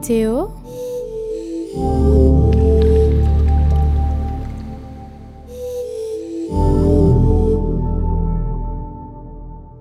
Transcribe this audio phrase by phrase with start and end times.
[0.00, 0.46] météo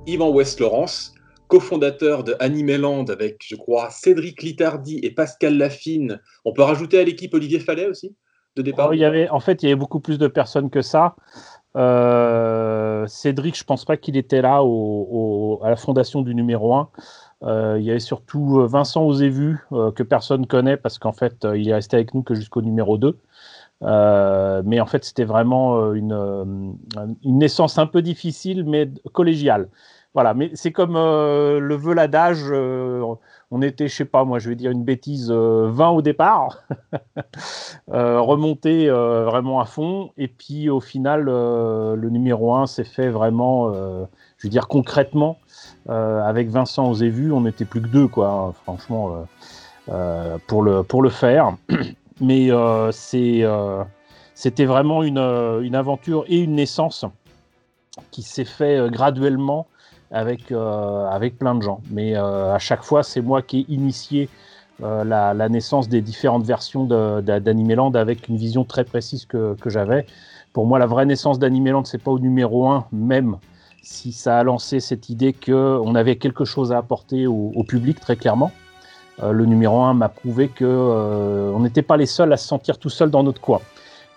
[0.08, 1.13] Yvan West-Laurence,
[1.47, 6.20] cofondateur de Animeland avec, je crois, Cédric Littardi et Pascal Laffine.
[6.44, 8.14] On peut rajouter à l'équipe Olivier Fallet aussi
[8.58, 8.90] de départ?
[8.90, 11.16] Oh, il y avait, En fait, il y avait beaucoup plus de personnes que ça.
[11.76, 16.90] Euh, Cédric, je pense pas qu'il était là au, à la fondation du numéro 1.
[17.44, 21.58] Euh, il y avait surtout Vincent Osévu, euh, que personne connaît parce qu'en fait, euh,
[21.58, 23.18] il est resté avec nous que jusqu'au numéro 2.
[23.82, 26.76] Euh, mais en fait, c'était vraiment une,
[27.23, 29.70] une naissance un peu difficile, mais collégiale.
[30.16, 32.46] Voilà, mais c'est comme euh, le veut l'adage.
[32.49, 33.04] Euh,
[33.52, 36.63] on était, je sais pas, moi, je vais dire une bêtise, euh, 20 au départ,
[37.94, 42.84] euh, remonté euh, vraiment à fond, et puis au final, euh, le numéro 1 s'est
[42.84, 44.05] fait vraiment, euh,
[44.38, 45.48] je veux dire concrètement, euh,
[45.89, 49.23] avec Vincent Osévu, on n'était plus que deux, quoi, hein, franchement, euh,
[49.91, 51.55] euh, pour, le, pour le faire.
[52.21, 53.84] Mais euh, c'est, euh,
[54.35, 57.05] c'était vraiment une, euh, une aventure et une naissance
[58.12, 59.68] qui s'est fait euh, graduellement
[60.12, 61.81] avec, euh, avec plein de gens.
[61.90, 64.29] Mais euh, à chaque fois, c'est moi qui ai initié
[64.81, 70.06] euh, la, naissance des différentes versions d'Animeland avec une vision très précise que, que j'avais.
[70.53, 73.38] Pour moi, la vraie naissance d'Animeland, c'est pas au numéro 1, même
[73.81, 78.16] si ça a lancé cette idée qu'on avait quelque chose à apporter au, public, très
[78.16, 78.52] clairement.
[79.24, 82.78] Euh, le numéro 1 m'a prouvé que euh, n'était pas les seuls à se sentir
[82.78, 83.59] tout seul dans notre coin.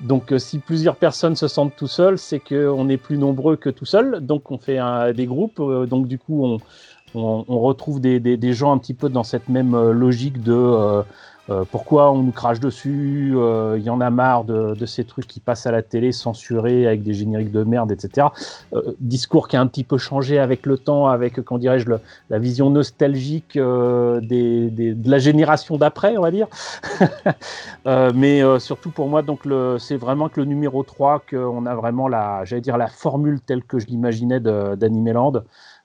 [0.01, 3.71] Donc, euh, si plusieurs personnes se sentent tout seuls, c'est qu'on est plus nombreux que
[3.71, 4.21] tout seul.
[4.21, 4.79] Donc, on fait
[5.15, 5.61] des groupes.
[5.61, 6.59] euh, donc, du coup, on,
[7.15, 11.03] retrouve des, des- gens un petit peu dans cette même logique de
[11.51, 14.87] euh, euh, pourquoi on nous crache dessus, euh, il y en a marre de, de
[14.87, 18.29] ces trucs qui passent à la télé censurés avec des génériques de merde, etc.
[18.75, 21.87] Euh, discours qui a un petit peu changé avec le temps, avec, comment dirais-je,
[22.31, 26.47] la vision nostalgique euh, des, des- de la génération d'après, on va dire.
[27.87, 29.41] Euh, mais euh, surtout pour moi, donc
[29.79, 33.65] c'est vraiment que le numéro 3 qu'on a vraiment la, j'allais dire la formule telle
[33.65, 35.33] que je l'imaginais d'Animeland.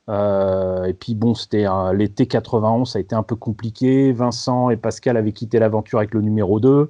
[0.09, 4.11] Euh, et puis bon, c'était l'été 91, ça a été un peu compliqué.
[4.13, 6.89] Vincent et Pascal avaient quitté l'aventure avec le numéro 2.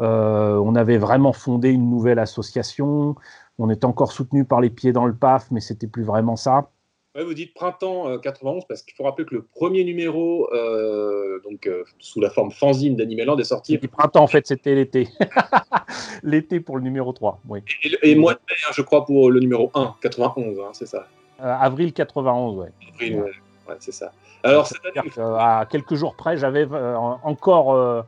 [0.00, 3.16] Euh, on avait vraiment fondé une nouvelle association.
[3.58, 6.70] On était encore soutenu par les pieds dans le PAF, mais c'était plus vraiment ça.
[7.14, 11.40] Ouais, vous dites printemps euh, 91 parce qu'il faut rappeler que le premier numéro, euh,
[11.42, 13.72] donc euh, sous la forme fanzine d'Animeland, est sorti.
[13.72, 15.08] C'était printemps, en fait, c'était l'été.
[16.22, 17.60] l'été pour le numéro 3, oui.
[17.82, 20.86] Et, et mois de mai, hein, je crois, pour le numéro 1, 91, hein, c'est
[20.86, 21.08] ça.
[21.40, 22.68] Euh, avril 91, ouais.
[22.94, 23.22] Avril, ouais,
[23.68, 24.12] ouais, c'est ça.
[24.42, 28.02] Alors, cette année, C'est-à-dire que, à quelques jours près, j'avais euh, encore, euh,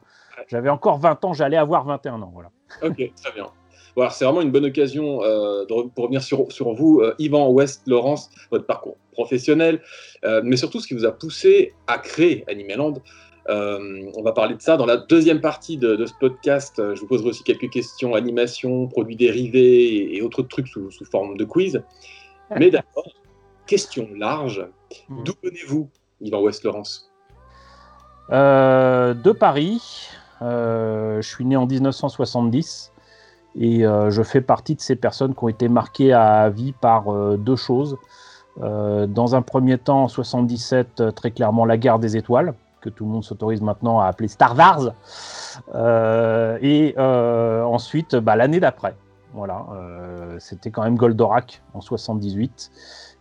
[0.48, 2.30] j'avais encore 20 ans, j'allais avoir 21 ans.
[2.32, 2.50] Voilà.
[2.82, 3.46] Ok, très bien.
[3.96, 7.50] Bon, c'est vraiment une bonne occasion euh, de pour revenir sur, sur vous, euh, Yvan
[7.50, 9.82] West Laurence, votre parcours professionnel,
[10.24, 12.94] euh, mais surtout ce qui vous a poussé à créer Animeland.
[13.48, 16.74] Euh, on va parler de ça dans la deuxième partie de, de ce podcast.
[16.76, 21.04] Je vous poserai aussi quelques questions animation, produits dérivés et, et autres trucs sous, sous
[21.04, 21.82] forme de quiz.
[22.56, 23.08] Mais d'abord,
[23.70, 24.66] question large.
[25.08, 25.24] Mhm.
[25.24, 25.88] D'où venez-vous,
[26.20, 27.08] Yvan West Laurence
[28.32, 30.08] Euh, de Paris,
[30.42, 32.92] euh, je suis né en 1970
[33.58, 37.12] et euh, je fais partie de ces personnes qui ont été marquées à vie par
[37.12, 37.96] euh, deux choses.
[38.60, 42.88] Euh, dans un premier temps, en 77, euh, très clairement la guerre des étoiles, que
[42.88, 44.94] tout le monde s'autorise maintenant à appeler Star Wars.
[45.74, 48.94] Euh, et euh, ensuite, bah, l'année d'après.
[49.32, 52.72] Voilà, euh, c'était quand même Goldorak en 78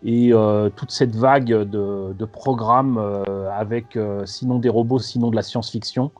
[0.04, 5.30] et euh, toute cette vague de, de programmes euh, avec euh, sinon des robots, sinon
[5.30, 6.12] de la science-fiction,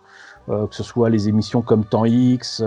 [0.48, 2.64] que ce soit les émissions comme Temps X,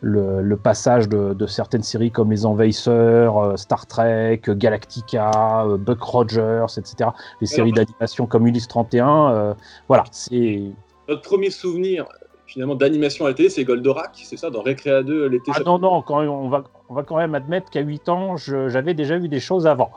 [0.00, 6.66] le, le passage de, de certaines séries comme Les Envahisseurs, Star Trek, Galactica, Buck Rogers,
[6.76, 7.10] etc.
[7.40, 9.32] Les séries d'animation comme Ulysse 31.
[9.32, 9.54] euh,
[9.88, 10.70] voilà, c'est.
[11.08, 12.06] Votre premier souvenir,
[12.48, 15.78] finalement, d'animation à la télé, c'est Goldorak, c'est ça, dans Récréa 2 l'été Ah non,
[15.78, 19.18] non, quand même, on, va, on va quand même admettre qu'à 8 ans, j'avais déjà
[19.18, 19.90] vu des choses avant.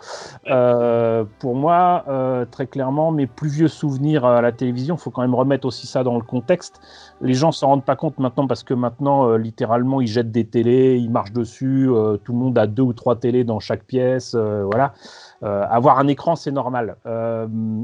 [0.49, 5.11] Euh, pour moi, euh, très clairement, mes plus vieux souvenirs à la télévision, il faut
[5.11, 6.81] quand même remettre aussi ça dans le contexte.
[7.21, 10.45] Les gens s'en rendent pas compte maintenant parce que maintenant, euh, littéralement, ils jettent des
[10.45, 11.89] télés, ils marchent dessus,
[12.25, 14.93] tout le monde a deux ou trois télés dans chaque pièce, voilà.
[15.41, 16.97] Avoir un écran, c'est normal.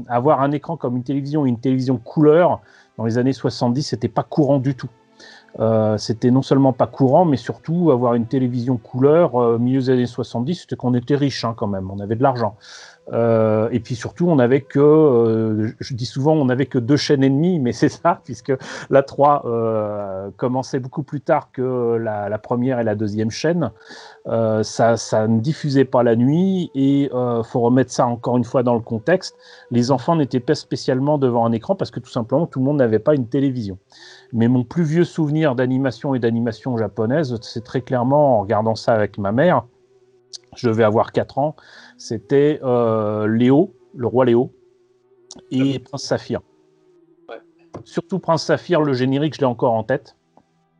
[0.08, 2.60] Avoir un écran comme une télévision, une télévision couleur,
[2.98, 4.90] dans les années 70, c'était pas courant du tout.
[5.60, 9.90] Euh, c'était non seulement pas courant, mais surtout avoir une télévision couleur euh, milieu des
[9.90, 12.56] années 70, c'était qu'on était riche hein, quand même, on avait de l'argent.
[13.12, 16.96] Euh, et puis surtout, on n'avait que, euh, je dis souvent, on n'avait que deux
[16.96, 18.52] chaînes ennemies, mais c'est ça, puisque
[18.90, 23.70] la 3 euh, commençait beaucoup plus tard que la, première et la deuxième chaîne.
[24.62, 27.10] Ça, ça, ne diffusait pas la nuit, et
[27.44, 29.36] faut remettre ça encore une fois dans le contexte.
[29.70, 32.76] Les enfants n'étaient pas spécialement devant un écran parce que tout simplement, tout le monde
[32.76, 33.78] n'avait pas une télévision.
[34.32, 38.92] Mais mon plus vieux souvenir d'animation et d'animation japonaise, c'est très clairement en regardant ça
[38.92, 39.64] avec ma mère.
[40.56, 41.56] Je vais avoir 4 ans
[41.98, 44.54] c'était euh, Léo, le roi Léo,
[45.50, 46.40] et ah Prince Saphir.
[47.84, 50.16] Surtout Prince Saphir, le générique, je l'ai encore en tête.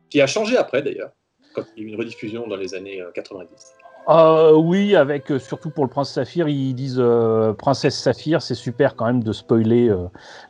[0.09, 1.11] Qui a changé après d'ailleurs,
[1.53, 3.75] quand il y a eu une rediffusion dans les années 90.
[4.09, 8.55] Euh, oui, avec euh, surtout pour le prince Saphir, ils disent euh, Princesse Saphir, c'est
[8.55, 9.95] super quand même de spoiler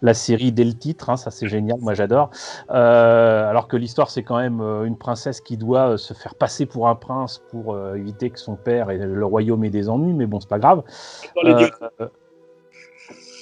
[0.01, 2.29] la série dès le titre, hein, ça c'est génial, moi j'adore.
[2.69, 6.95] alors que l'histoire c'est quand même une princesse qui doit se faire passer pour un
[6.95, 10.49] prince pour éviter que son père et le royaume aient des ennuis, mais bon c'est
[10.49, 10.83] pas grave.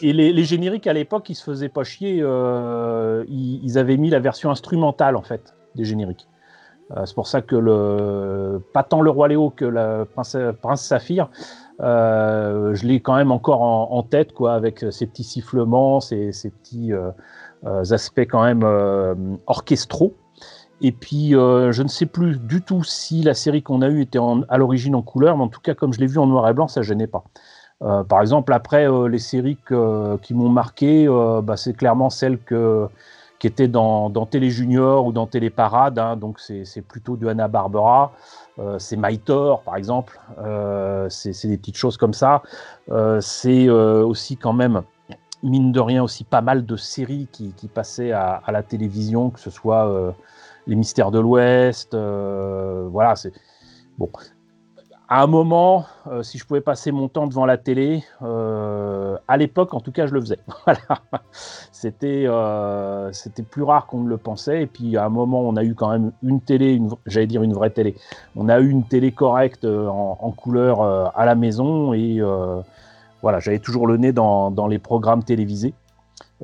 [0.02, 2.24] et les, génériques à l'époque, ils se faisaient pas chier,
[3.28, 6.28] ils avaient mis la version instrumentale en fait des génériques.
[6.96, 10.84] Euh, c'est pour ça que le, pas tant le roi Léo que la prince, prince
[10.84, 11.30] Saphir,
[11.82, 16.94] euh, je l'ai quand même encore en, tête, quoi, avec ses petits sifflements, ses, petits
[16.94, 17.12] euh,
[17.64, 18.64] aspects quand même
[19.48, 20.16] orchestraux.
[20.80, 24.20] Et puis, je ne sais plus du tout si la série qu'on a eue était
[24.48, 26.54] à l'origine en couleur, mais en tout cas, comme je l'ai vu en noir et
[26.54, 27.24] blanc, ça ne gênait pas.
[27.80, 29.58] par exemple, après, les séries
[30.22, 31.08] qui m'ont marqué,
[31.44, 32.88] bah, c'est clairement celle que
[33.40, 36.00] qui était dans, Télé Junior ou dans Télé Parade.
[36.00, 38.14] Hein, donc c'est plutôt du Hanna Barbera.
[38.60, 40.20] Euh, c'est Mythor, par exemple.
[40.40, 42.42] Euh, c'est des petites choses comme ça.
[42.90, 44.82] Euh, c'est aussi quand même,
[45.44, 49.30] mine de rien, aussi pas mal de séries qui, qui passaient à, à, la télévision,
[49.30, 50.16] que ce soit
[50.66, 51.96] Les Mystères de l'Ouest.
[51.96, 53.34] voilà, c'est
[53.98, 54.10] bon
[55.10, 59.38] à un moment, euh, si je pouvais passer mon temps devant la télé, euh, à
[59.38, 60.40] l'époque, en tout cas, je le faisais.
[61.72, 64.64] c'était, euh, c'était plus rare qu'on ne le pensait.
[64.64, 67.54] Et puis, à un moment, on a eu quand même une télé, j'allais dire une
[67.54, 67.96] vraie télé.
[68.36, 71.94] On a eu une télé correcte en, couleur à la maison.
[71.94, 72.22] Et
[73.22, 75.74] voilà, j'avais toujours le nez dans les programmes télévisés.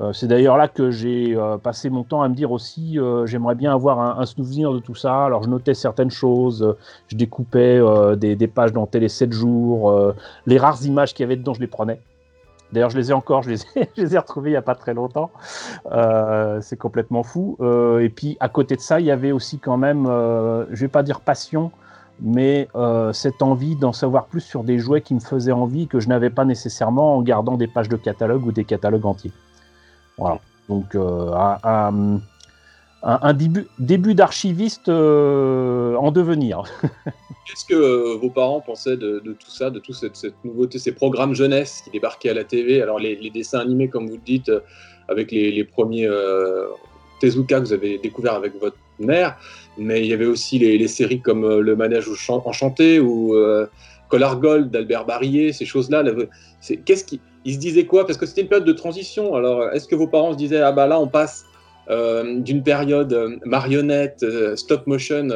[0.02, 3.28] Euh, c'est d'ailleurs là que j'ai euh, passé mon temps à me dire aussi, euh,
[3.28, 5.26] j'aimerais bien avoir un, souvenir de tout ça.
[5.26, 6.76] Alors je notais certaines choses,
[7.08, 7.80] je découpais
[8.18, 10.14] des, pages dans Télé 7 jours,
[10.46, 12.00] les rares images qu'il y avait dedans, je les prenais.
[12.72, 14.64] D'ailleurs, je les ai encore, je les ai, je les ai retrouvées il n'y a
[14.64, 15.30] pas très longtemps.
[16.62, 17.58] c'est complètement fou.
[18.00, 20.88] et puis, à côté de ça, il y avait aussi quand même, je ne vais
[20.88, 21.72] pas dire passion,
[22.22, 22.68] mais
[23.12, 26.30] cette envie d'en savoir plus sur des jouets qui me faisaient envie que je n'avais
[26.32, 29.34] pas nécessairement en gardant des pages de catalogue ou des catalogues entiers.
[30.18, 30.40] Voilà.
[30.70, 31.32] Donc, euh,
[33.04, 36.64] un, début, d'archiviste euh, en devenir.
[37.46, 41.34] Qu'est-ce que euh, vos parents pensaient de, tout ça, de toute cette, nouveauté, ces programmes
[41.34, 44.52] jeunesse qui débarquaient à la TV Alors, les, dessins animés, comme vous le dites,
[45.10, 46.10] avec les, premiers
[47.20, 49.38] Tezuka que vous avez découvert avec votre mère,
[49.78, 53.36] mais il y avait aussi les, séries comme Le Manège Enchanté ou
[54.08, 56.04] Collar Gold d'Albert Barillet, ces choses-là.
[56.86, 58.06] Qu'est-ce qui ils se disaient quoi?
[58.06, 59.36] Parce que c'était une période de transition.
[59.36, 61.46] Alors, est-ce que vos parents se disaient, ah bah là, on passe
[61.90, 65.28] euh, d'une période euh, marionnette, euh, stop motion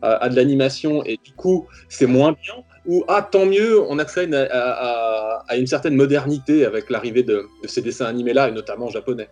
[0.00, 2.54] à, de l'animation, et du coup, c'est moins bien?
[2.86, 7.82] Ou, ah, tant mieux, on accède à, à, une certaine modernité avec l'arrivée de, ces
[7.82, 9.28] dessins animés-là, et notamment japonais?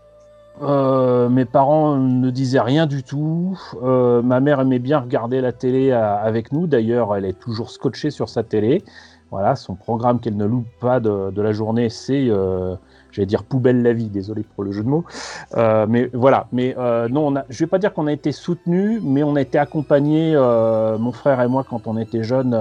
[0.60, 3.58] Mes parents ne disaient rien du tout.
[3.82, 6.66] ma mère aimait bien regarder la télé avec nous.
[6.66, 8.82] D'ailleurs, elle est toujours scotchée sur sa télé.
[9.32, 12.76] Voilà, son programme qu'elle ne loupe pas de, la journée, c'est, euh,
[13.10, 15.04] j'allais dire poubelle la vie, désolé pour le jeu de mots.
[15.56, 18.30] Euh, mais voilà, mais euh, non, on a, je vais pas dire qu'on a été
[18.30, 22.56] soutenu, mais on a été accompagné, mon frère et moi, quand on était jeunes,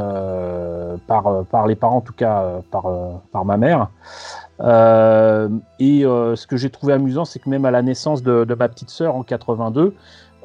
[1.06, 2.88] par, par les parents, en tout cas par,
[3.32, 3.90] par ma mère.
[4.60, 8.70] et ce que j'ai trouvé amusant, c'est que même à la naissance de, de ma
[8.70, 9.94] petite sœur en 82,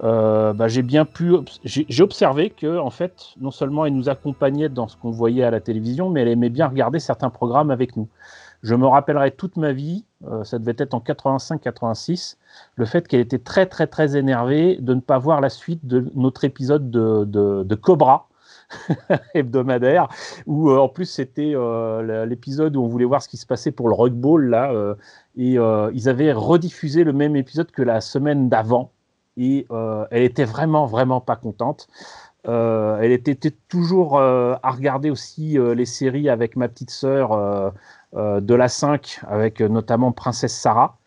[0.03, 4.71] euh, bah, j'ai bien pu, j'ai observé que en fait, non seulement elle nous accompagnait
[4.71, 7.97] dans ce qu'on voyait à la télévision, mais elle aimait bien regarder certains programmes avec
[7.97, 8.09] nous.
[8.63, 12.37] Je me rappellerai toute ma vie, euh, ça devait être en 85-86,
[12.77, 16.11] le fait qu'elle était très très très énervée de ne pas voir la suite de
[16.15, 18.29] notre épisode de, Cobra
[19.35, 20.09] hebdomadaire,
[20.47, 21.55] où euh, en plus c'était
[22.27, 24.73] l'épisode où on voulait voir ce qui se passait pour le rugby là,
[25.37, 28.93] et ils avaient rediffusé le même épisode que la semaine d'avant
[29.41, 31.89] et euh, elle était vraiment, vraiment pas contente.
[32.47, 33.35] Euh, elle était,
[33.69, 37.73] toujours euh, à regarder aussi les séries avec ma petite sœur
[38.15, 40.99] de la 5, avec notamment Princesse Sarah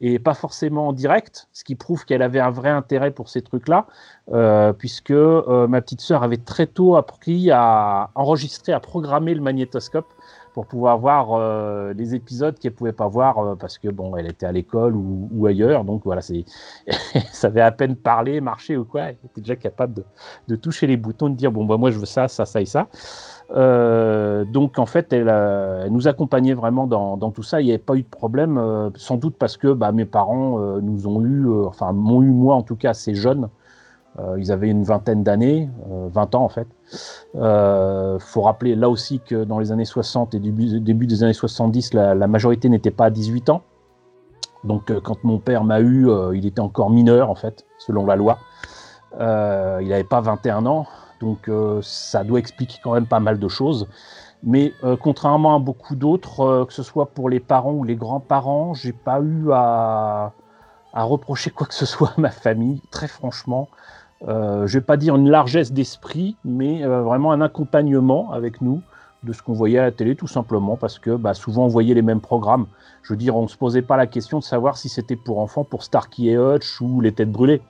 [0.00, 3.42] et pas forcément en direct, ce qui prouve qu'elle avait un vrai intérêt pour ces
[3.42, 3.86] trucs-là,
[4.78, 10.12] puisque ma petite sœur avait très tôt appris à enregistrer, à programmer le magnétoscope
[10.52, 14.26] pour pouvoir voir euh, les épisodes qu'elle pouvait pas voir euh, parce que bon, elle
[14.26, 15.84] était à l'école ou, ailleurs.
[15.84, 16.44] Donc voilà, c'est,
[17.32, 19.02] ça avait à peine parlé, marché ou quoi.
[19.02, 20.04] Elle était déjà capable
[20.48, 22.66] de, toucher les boutons, de dire bon bah moi je veux ça, ça, ça et
[22.66, 22.88] ça.
[23.50, 25.32] Euh, donc en fait, elle,
[25.90, 27.60] nous accompagnait vraiment dans, tout ça.
[27.60, 31.06] Il n'y avait pas eu de problème, sans doute parce que bah, mes parents nous
[31.06, 33.48] ont eu, enfin m'ont eu moi en tout cas assez jeune.
[34.36, 36.68] ils avaient une vingtaine d'années, 20 ans en fait.
[37.36, 41.94] Euh, faut rappeler là aussi que dans les années 60 et début, des années 70,
[41.94, 43.62] la, majorité n'était pas à 18 ans.
[44.64, 48.06] Donc euh, quand mon père m'a eu, euh, il était encore mineur en fait, selon
[48.06, 48.38] la loi.
[49.18, 50.86] il n'avait pas 21 ans,
[51.20, 51.50] donc
[51.82, 53.88] ça doit expliquer quand même pas mal de choses.
[54.44, 58.92] Mais contrairement à beaucoup d'autres, que ce soit pour les parents ou les grands-parents, j'ai
[58.92, 60.32] pas eu à,
[60.94, 63.68] reprocher quoi que ce soit à ma famille, très franchement.
[64.26, 68.60] Euh, je ne vais pas dire une largesse d'esprit, mais euh, vraiment un accompagnement avec
[68.60, 68.82] nous
[69.22, 71.94] de ce qu'on voyait à la télé, tout simplement, parce que bah, souvent on voyait
[71.94, 72.66] les mêmes programmes.
[73.02, 75.38] Je veux dire, on ne se posait pas la question de savoir si c'était pour
[75.38, 77.62] enfants, pour Starkey et Hutch ou Les Têtes Brûlées.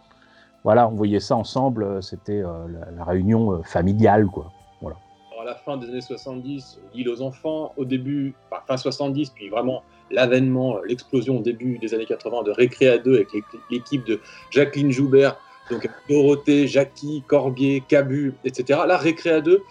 [0.65, 4.51] Voilà, on voyait ça ensemble, euh, c'était la, réunion familiale, quoi.
[4.81, 4.97] Voilà.
[5.41, 8.35] à la fin des années 70, l'île aux enfants, au début,
[8.67, 13.29] fin 70, puis vraiment l'avènement, l'explosion au début des années 80 de Récréa 2 avec
[13.71, 15.37] l'équipe de Jacqueline Joubert
[15.71, 18.81] donc Dorothée, Jackie, Corbier, Cabu, etc.
[18.87, 19.63] La Récréa 2,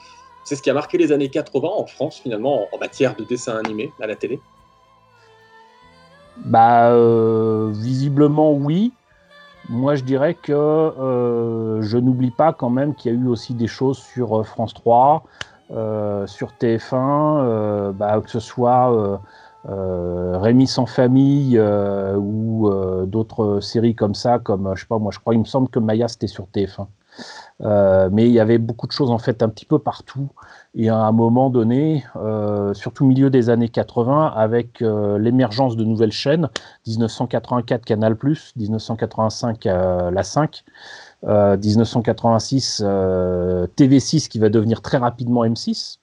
[0.44, 3.58] c'est ce qui a marqué les années 80 en France, finalement, en matière de dessin
[3.58, 4.40] animé à la télé
[6.38, 8.94] Bah, euh, visiblement, oui.
[9.70, 13.54] Moi, je dirais que euh, je n'oublie pas quand même qu'il y a eu aussi
[13.54, 15.24] des choses sur euh, France 3,
[16.28, 19.20] sur TF1, bah, que ce soit
[19.66, 25.00] euh, Rémi sans famille euh, ou euh, d'autres séries comme ça, comme je sais pas
[25.00, 26.88] moi, je crois, il me semble que Maya c'était sur TF1.
[28.12, 30.30] mais il y avait beaucoup de choses en fait un petit peu partout.
[30.76, 32.06] Et à un moment donné,
[32.74, 36.50] surtout au milieu des années 80, avec l'émergence de nouvelles chaînes,
[36.86, 38.16] 1984 Canal+,
[38.56, 40.64] 1985 la 5,
[41.24, 45.98] 1986 TV6 qui va devenir très rapidement M6.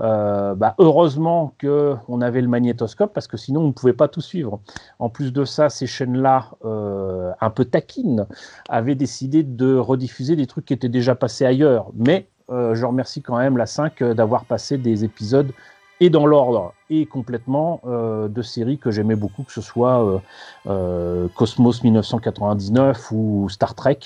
[0.00, 4.22] Euh, bah, heureusement qu'on avait le magnétoscope parce que sinon on ne pouvait pas tout
[4.22, 4.60] suivre.
[4.98, 8.26] En plus de ça, ces chaînes-là, euh, un peu taquines,
[8.68, 11.90] avaient décidé de rediffuser des trucs qui étaient déjà passés ailleurs.
[11.94, 15.52] Mais euh, je remercie quand même la 5 d'avoir passé des épisodes
[16.00, 20.20] et dans l'ordre et complètement de séries que j'aimais beaucoup, que ce soit
[20.64, 24.00] Cosmos 1999 ou Star Trek.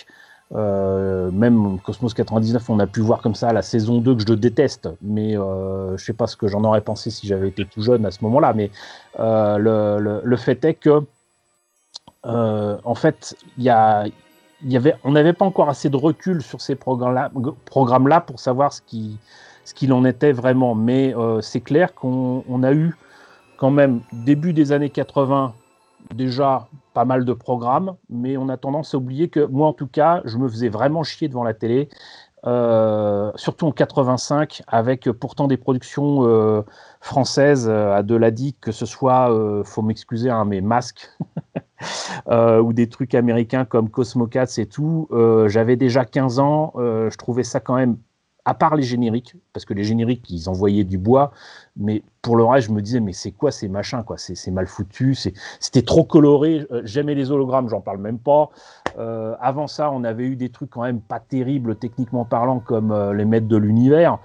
[0.54, 4.34] Euh, même Cosmos 99, on a pu voir comme ça la saison 2 que je
[4.34, 7.82] déteste, mais euh, je sais pas ce que j'en aurais pensé si j'avais été tout
[7.82, 8.52] jeune à ce moment-là.
[8.54, 8.70] Mais
[9.18, 11.02] euh, le, fait est que,
[12.26, 17.30] euh, en fait, y avait, on n'avait pas encore assez de recul sur ces programmes-là
[17.64, 18.82] programmes -là pour savoir ce
[19.74, 20.76] qu'il en était vraiment.
[20.76, 22.96] Mais c'est clair qu'on a eu
[23.56, 25.54] quand même début des années 80
[26.14, 29.86] déjà pas mal de programmes, mais on a tendance à oublier que moi, en tout
[29.86, 31.90] cas, je me faisais vraiment chier devant la télé,
[32.46, 36.62] euh, surtout en 85, avec pourtant des productions euh,
[37.02, 38.30] françaises euh, à de la
[38.62, 39.30] que ce soit,
[39.66, 41.10] faut m'excuser, hein, mais masques,
[42.30, 45.10] ou des trucs américains comme Cosmocats et tout.
[45.48, 47.98] J'avais déjà 15 ans, je trouvais ça quand même
[48.46, 51.32] à part les génériques, parce que les génériques, ils envoyaient du bois,
[51.76, 54.16] mais pour le reste, je me disais, mais c'est quoi ces machins, quoi?
[54.18, 55.16] C'est mal foutu,
[55.58, 56.64] c'était trop coloré.
[56.70, 58.50] Euh, j'aimais les hologrammes, j'en parle même pas.
[58.98, 62.92] Euh, avant ça, on avait eu des trucs quand même pas terribles, techniquement parlant, comme
[62.92, 64.18] euh, les maîtres de l'univers.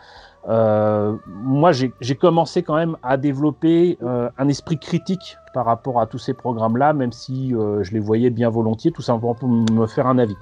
[0.48, 3.98] moi, j'ai commencé quand même à développer
[4.38, 8.50] un esprit critique par rapport à tous ces programmes-là, même si je les voyais bien
[8.50, 10.38] volontiers, tout simplement pour me faire un avis.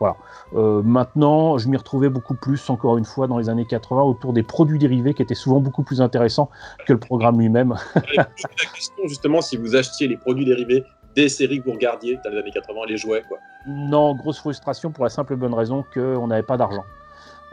[0.00, 0.16] Voilà.
[0.54, 4.32] Euh, maintenant, je m'y retrouvais beaucoup plus, encore une fois, dans les années 80, autour
[4.32, 6.50] des produits dérivés qui étaient souvent beaucoup plus intéressants
[6.86, 7.74] que le programme lui-même.
[8.16, 10.84] la question, justement, si vous achetiez les produits dérivés
[11.14, 13.38] des séries que vous regardiez dans les années 80, les jouets, quoi.
[13.66, 16.84] Non, grosse frustration pour la simple et bonne raison qu'on n'avait pas d'argent.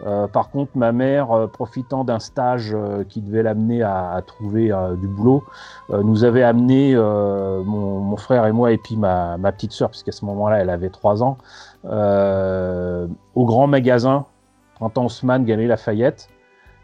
[0.06, 4.72] Euh, par contre, ma mère, euh, profitant d'un stage euh, qui devait l'amener à, trouver
[4.98, 5.44] du boulot,
[5.90, 10.60] nous avait amené mon, frère et moi et puis ma, petite sœur, puisqu'à ce moment-là,
[10.60, 11.38] elle avait 3 ans,
[11.84, 14.26] au grand magasin
[14.76, 16.30] Printemps Haussmann, Galerie Lafayette.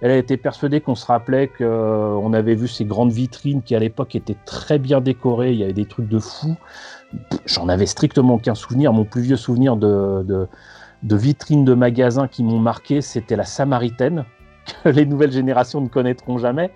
[0.01, 3.79] Elle a été persuadée qu'on se rappelait qu'on avait vu ces grandes vitrines qui à
[3.79, 6.55] l'époque étaient très bien décorées, il y avait des trucs de fou.
[7.47, 8.93] J'en avais strictement aucun souvenir.
[8.93, 10.47] Mon plus vieux souvenir de
[11.03, 14.25] de vitrines de magasins qui m'ont marqué, c'était la Samaritaine,
[14.83, 16.71] que les nouvelles générations ne connaîtront jamais,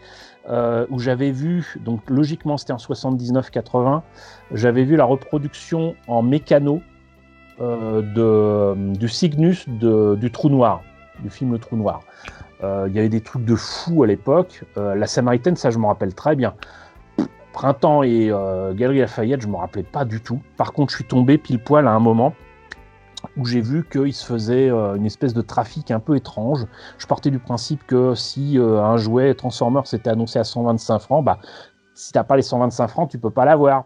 [0.50, 4.02] euh, où j'avais vu, donc logiquement c'était en 79-80,
[4.54, 6.91] j'avais vu la reproduction en mécano euh,
[7.62, 10.82] de, du Cygnus du Trou Noir,
[11.20, 12.02] du film Le Trou Noir.
[12.64, 14.64] Euh, il y avait des trucs de fou à l'époque.
[14.78, 16.54] Euh, la Samaritaine, ça, je me rappelle très bien.
[17.54, 20.42] Printemps et euh, Galerie Lafayette, je ne me rappelais pas du tout.
[20.58, 22.34] Par contre, je suis tombé pile poil à un moment
[23.38, 26.66] où j'ai vu qu'il se faisait une espèce de trafic un peu étrange.
[26.98, 31.38] Je partais du principe que si un jouet Transformer s'était annoncé à 125 francs, bah,
[31.94, 33.86] si t'as pas les 125 francs, tu peux pas l'avoir.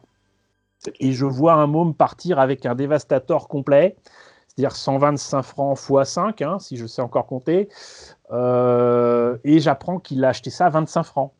[0.99, 3.95] Et je vois un môme partir avec un dévastateur complet,
[4.47, 7.69] c'est-à-dire 125 francs x 5, hein, si je sais encore compter.
[8.31, 11.33] Euh, et j'apprends qu'il a acheté ça à 25 francs.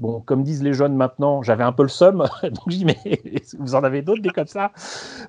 [0.00, 2.98] Bon, comme disent les jeunes maintenant, j'avais un peu le seum, donc dis, mais
[3.58, 4.72] vous en avez d'autres des comme ça?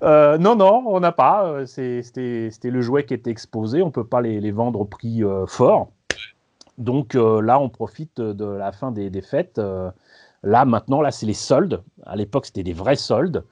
[0.04, 1.46] Euh, Non, non, on n'a pas.
[1.46, 5.22] Euh, c'était le jouet qui était exposé, on ne peut pas les, vendre au prix
[5.48, 5.90] fort.
[6.78, 9.60] Donc là, on profite de la fin des fêtes.
[10.44, 11.82] Là, maintenant, là, c'est les soldes.
[12.06, 13.44] À l'époque, c'était des vrais soldes.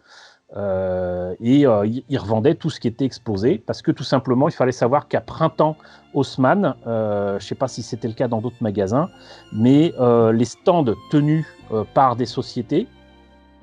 [0.58, 4.52] Euh, et euh, ils revendaient tout ce qui était exposé parce que tout simplement, il
[4.52, 5.78] fallait savoir qu'à printemps,
[6.14, 9.08] Haussmann, euh, je ne sais pas si c'était le cas dans d'autres magasins,
[9.54, 9.94] mais
[10.34, 11.46] les stands tenus
[11.94, 12.88] par des sociétés,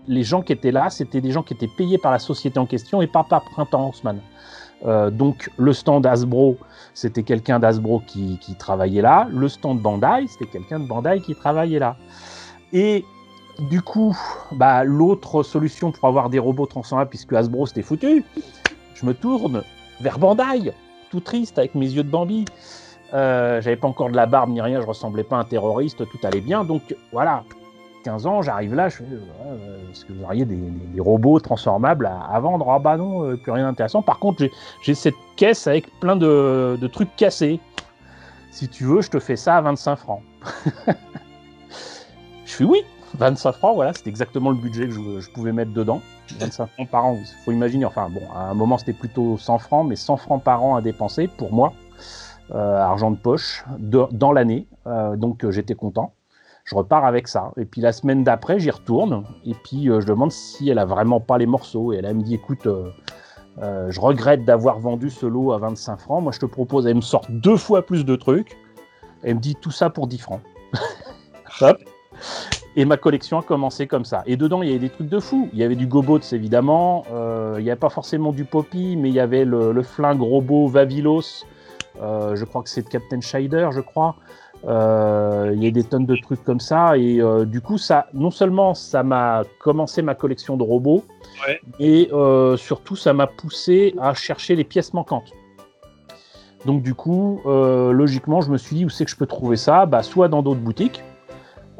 [0.07, 2.65] les gens qui étaient là, c'était des gens qui étaient payés par la société en
[2.65, 4.21] question et pas par printemps Haussmann.
[5.13, 6.57] donc le stand Hasbro,
[6.95, 9.29] c'était quelqu'un d'Hasbro qui, qui, travaillait là.
[9.31, 11.97] Le stand Bandai, c'était quelqu'un de Bandai qui travaillait là.
[12.73, 13.05] Et
[13.59, 14.17] du coup,
[14.53, 18.25] bah, l'autre solution pour avoir des robots transformables, puisque Hasbro c'était foutu,
[18.95, 19.63] je me tourne
[20.01, 20.73] vers Bandai,
[21.11, 22.45] tout triste avec mes yeux de Bambi.
[23.15, 25.99] Euh, j'avais pas encore de la barbe ni rien, je ressemblais pas à un terroriste,
[25.99, 26.63] tout allait bien.
[26.63, 27.43] Donc voilà,
[28.05, 29.05] 15 ans, j'arrive là, je fais
[29.91, 32.71] est-ce que vous auriez des, robots transformables à, vendre?
[32.71, 34.03] Ah bah non, euh, plus rien d'intéressant.
[34.03, 34.47] Par contre,
[34.83, 37.61] j'ai cette caisse avec plein de, de, trucs cassés.
[38.51, 40.23] Si tu veux, je te fais ça à 25 francs.
[42.45, 42.85] je suis oui,
[43.17, 46.01] 25 francs, voilà, c'était exactement le budget que je, pouvais mettre dedans.
[46.39, 49.59] 25 francs par an, il faut imaginer, enfin bon, à un moment c'était plutôt 100
[49.59, 51.73] francs, mais 100 francs par an à dépenser pour moi,
[52.55, 56.13] euh, argent de poche, dans l'année, euh, donc euh, j'étais content.
[56.65, 57.53] Je repars avec ça.
[57.57, 61.19] Et puis la semaine d'après, j'y retourne, et puis je demande si elle a vraiment
[61.19, 62.69] pas les morceaux, et elle, me dit, écoute,
[63.57, 67.01] je regrette d'avoir vendu ce lot à 25 francs, moi je te propose, elle me
[67.01, 68.59] sort deux fois plus de trucs,
[69.23, 70.43] elle me dit tout ça pour 10 francs.
[71.63, 71.79] Hop.
[72.79, 74.23] Et ma collection a commencé comme ça.
[74.25, 75.49] Et dedans, il y avait des trucs de fou.
[75.53, 77.05] Il y avait du Gobots, évidemment.
[77.13, 80.69] Euh, il n'y avait pas forcément du Poppy, mais il y avait le, flingue robot
[80.69, 81.45] Vavilos.
[82.01, 84.15] Euh, je crois que c'est de Captain Scheider, je crois.
[84.69, 86.97] Euh, il y a des tonnes de trucs comme ça.
[86.97, 91.03] Et du coup, ça, non seulement ça m'a commencé ma collection de robots,
[91.81, 92.11] et
[92.59, 95.33] surtout, ça m'a poussé à chercher les pièces manquantes.
[96.65, 99.85] Donc du coup, logiquement, je me suis dit où c'est que je peux trouver ça?
[99.85, 101.03] Bah, Soit dans d'autres boutiques,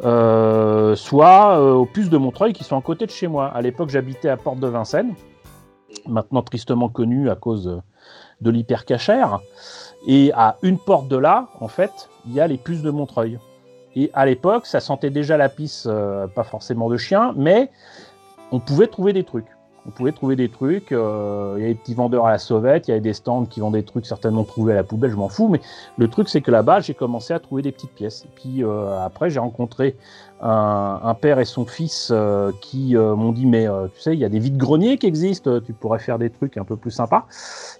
[0.05, 3.47] euh, soit euh, au puces de Montreuil qui sont à côté de chez moi.
[3.47, 5.15] À l'époque, j'habitais à Porte de Vincennes,
[6.07, 7.83] maintenant tristement connu à cause
[8.41, 9.41] de l'hypercachère.
[10.07, 13.39] Et à une porte de là, en fait, il y a les puces de Montreuil.
[13.97, 17.71] Et à l'époque, ça sentait déjà la pisse, euh, pas forcément de chien, mais
[18.53, 19.58] on pouvait trouver des trucs.
[19.89, 20.93] On pouvait trouver des trucs.
[20.93, 23.47] Euh, il y avait des petits vendeurs à la sauvette, il y avait des stands
[23.47, 25.49] qui vendaient des trucs certainement trouvés à la poubelle, je m'en fous.
[25.49, 25.63] Mais
[25.97, 28.27] le truc, c'est que là-bas, j'ai commencé à trouver des petites pièces.
[28.27, 29.97] Et puis euh, après, j'ai rencontré
[30.43, 34.29] un, père et son fils euh, qui m'ont dit Mais tu sais, il y a
[34.29, 37.25] des vides-greniers qui existent, tu pourrais faire des trucs un peu plus sympas.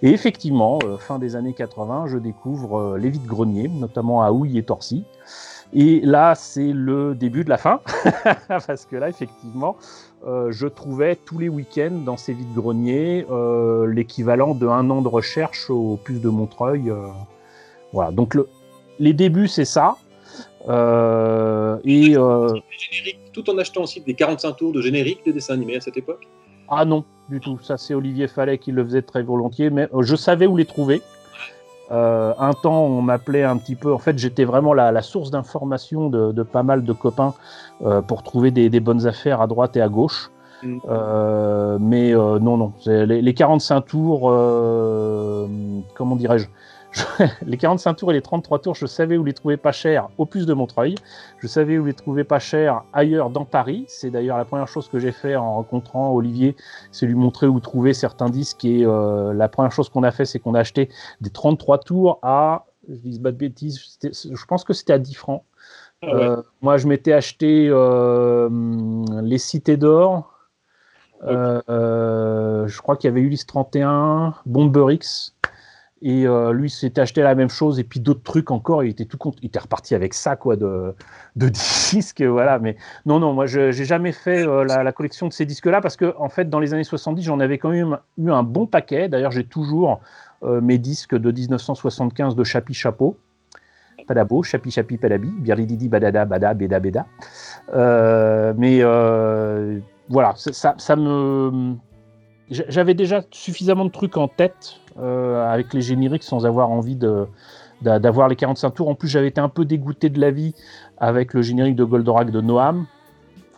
[0.01, 5.05] Et effectivement, fin des années 80, je découvre les vides-greniers, notamment à Houille et Torcy.
[5.73, 7.81] Et là, c'est le début de la fin,
[8.47, 9.75] parce que là, effectivement,
[10.27, 15.07] euh, je trouvais tous les week-ends dans ces vides-greniers euh, l'équivalent de un an de
[15.07, 16.89] recherche au puce de Montreuil.
[16.89, 17.07] Euh,
[17.93, 18.37] voilà, donc
[18.99, 19.95] les débuts, c'est ça.
[21.85, 22.15] et
[23.31, 26.27] tout en achetant aussi des 45 tours de générique de dessins animés à cette époque?
[26.67, 27.57] Ah non, du tout.
[27.63, 31.01] Ça, c'est Olivier Fallet qui le faisait très volontiers, mais je savais où les trouver.
[31.91, 33.93] Euh, un temps, on m'appelait un petit peu.
[33.93, 37.33] En fait, j'étais vraiment la, source d'information de, pas mal de copains
[37.83, 40.31] euh, pour trouver des, bonnes affaires à droite et à gauche.
[40.61, 40.77] Mm.
[40.89, 42.73] Euh, mais non, non.
[42.85, 44.21] Les, les, 45 tours,
[45.95, 46.47] comment dirais-je?
[47.45, 50.25] les 45 tours et les 33 tours, je savais où les trouver pas cher au
[50.25, 50.95] plus de Montreuil.
[51.39, 53.85] Je savais où les trouver pas cher ailleurs dans Paris.
[53.87, 56.55] C'est d'ailleurs la première chose que j'ai fait en rencontrant Olivier,
[56.91, 58.65] c'est lui montrer où trouver certains disques.
[58.65, 60.89] Et euh, la première chose qu'on a fait, c'est qu'on a acheté
[61.21, 65.13] des 33 tours à, je dis pas de bêtises, je pense que c'était à 10
[65.13, 65.43] francs.
[66.01, 68.49] Ah euh, moi, je m'étais acheté euh,
[69.21, 70.33] les Cités d'Or.
[71.21, 75.33] je crois qu'il y avait Ulysse 31, Bomberix.
[76.01, 78.83] Et euh, lui s'était acheté la même chose et puis d'autres trucs encore.
[78.83, 79.17] Il était tout.
[79.41, 80.95] Il était reparti avec ça, quoi, de,
[81.35, 82.21] disques.
[82.21, 82.59] Voilà.
[82.59, 85.97] Mais non, non, moi, je n'ai jamais fait euh, la, collection de ces disques-là parce
[85.97, 89.09] que, en fait, dans les années 70, j'en avais quand même eu un bon paquet.
[89.09, 89.99] D'ailleurs, j'ai toujours
[90.43, 93.17] euh, mes disques de 1975 de Chapi Chapeau.
[94.07, 97.05] padabo, chapi chapi padabi, birlididi badada bada beda beda.
[98.57, 98.81] Mais
[100.09, 101.75] voilà, ça, ça me.
[102.49, 106.97] J'avais déjà suffisamment de trucs en tête avec les génériques sans avoir envie
[107.81, 108.89] d'avoir les 45 tours.
[108.89, 110.53] En plus, j'avais été un peu dégoûté de la vie
[110.97, 112.85] avec le générique de Goldorak de Noam.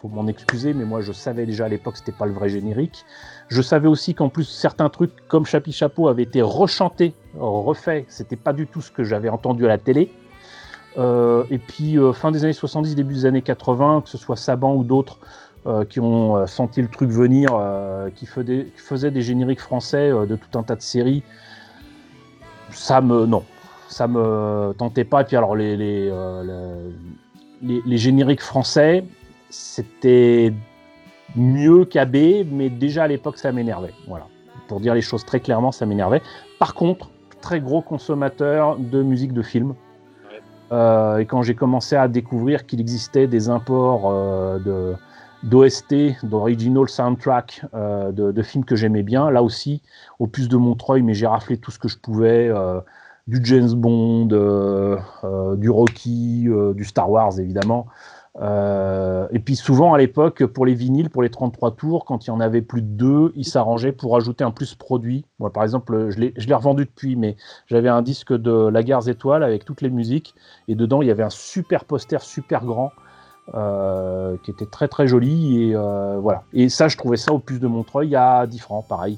[0.02, 2.50] Faut m'en excuser, mais moi je savais déjà à l'époque que c'était pas le vrai
[2.50, 3.06] générique.
[3.50, 8.06] Je savais aussi qu'en plus certains trucs comme Chapi Chapeau avaient été rechantés, refaits.
[8.08, 10.12] C'était pas du tout ce que j'avais entendu à la télé.
[10.98, 14.36] Euh, et puis euh, fin des années 70, début des années 80, que ce soit
[14.36, 15.20] Saban ou d'autres
[15.66, 17.50] euh, qui ont senti le truc venir,
[18.16, 21.24] qui, faisaient, des génériques français de tout un tas de séries,
[22.72, 23.44] ça me non,
[23.88, 25.22] ça me tentait pas.
[25.22, 26.12] Et puis alors les, les,
[27.62, 29.04] les génériques français,
[29.50, 30.54] c'était
[31.36, 33.94] mieux qu'AB, mais déjà à l'époque ça m'énervait.
[34.08, 34.28] Voilà.
[34.68, 36.22] Pour dire les choses très clairement, ça m'énervait.
[36.60, 37.10] Par contre,
[37.42, 39.74] très gros consommateur de musique de film.
[40.72, 44.96] Euh, et quand j'ai commencé à découvrir qu'il existait des imports euh, de
[45.44, 49.82] d'OST, d'original soundtrack euh, de, films que j'aimais bien, là aussi,
[50.20, 52.52] au plus de Montreuil, mais j'ai raflé tout ce que je pouvais,
[53.28, 54.26] du James Bond,
[55.58, 57.88] du Rocky, du Star Wars évidemment.
[58.40, 62.30] Euh, et puis souvent à l'époque, pour les vinyles, pour les 33 tours, quand il
[62.30, 65.26] y en avait plus de deux, ils s'arrangeaient pour ajouter un plus produit.
[65.40, 67.36] Moi, par exemple, je l'ai revendu depuis, mais
[67.68, 70.34] j'avais un disque de La Gare Étoile avec toutes les musiques,
[70.68, 72.92] et dedans il y avait un super poster super grand
[73.56, 75.64] euh, qui était très très joli.
[75.64, 76.44] Et euh, voilà.
[76.54, 79.18] Et ça, je trouvais ça au plus de Montreuil à 10 francs, pareil.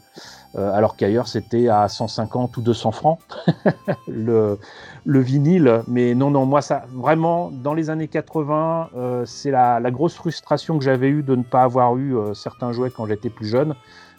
[0.56, 3.20] Euh, alors qu'ailleurs c'était à 150 ou 200 francs
[4.08, 4.58] le,
[5.06, 5.84] le, vinyle.
[5.88, 8.90] Mais non, non, moi, ça, vraiment, dans les années 80,
[9.26, 12.92] c'est la, la, grosse frustration que j'avais eue de ne pas avoir eu certains jouets
[12.92, 13.76] quand j'étais plus jeune,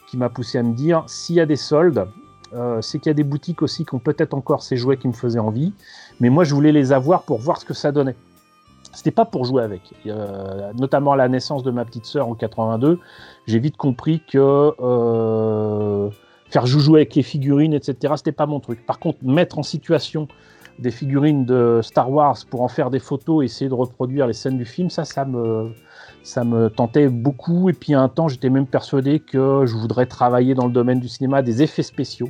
[0.07, 2.07] qui m'a poussé à me dire s'il y a des soldes,
[2.83, 5.13] c'est qu'il y a des boutiques aussi qui ont peut-être encore ces jouets qui me
[5.13, 5.73] faisaient envie.
[6.21, 8.17] Mais moi, je voulais les avoir pour voir ce que ça donnait.
[8.95, 9.83] C'était pas pour jouer avec.
[10.07, 12.99] Euh, notamment à la naissance de ma petite sœur en 82,
[13.47, 16.11] j'ai vite compris que euh,
[16.51, 18.85] faire jouer avec les figurines, etc., c'était pas mon truc.
[18.87, 20.29] Par contre, mettre en situation
[20.79, 24.33] des figurines de Star Wars pour en faire des photos et essayer de reproduire les
[24.33, 25.73] scènes du film, ça, ça me,
[26.23, 27.69] ça me tentait beaucoup.
[27.69, 31.01] Et puis à un temps, j'étais même persuadé que je voudrais travailler dans le domaine
[31.01, 32.29] du cinéma des effets spéciaux.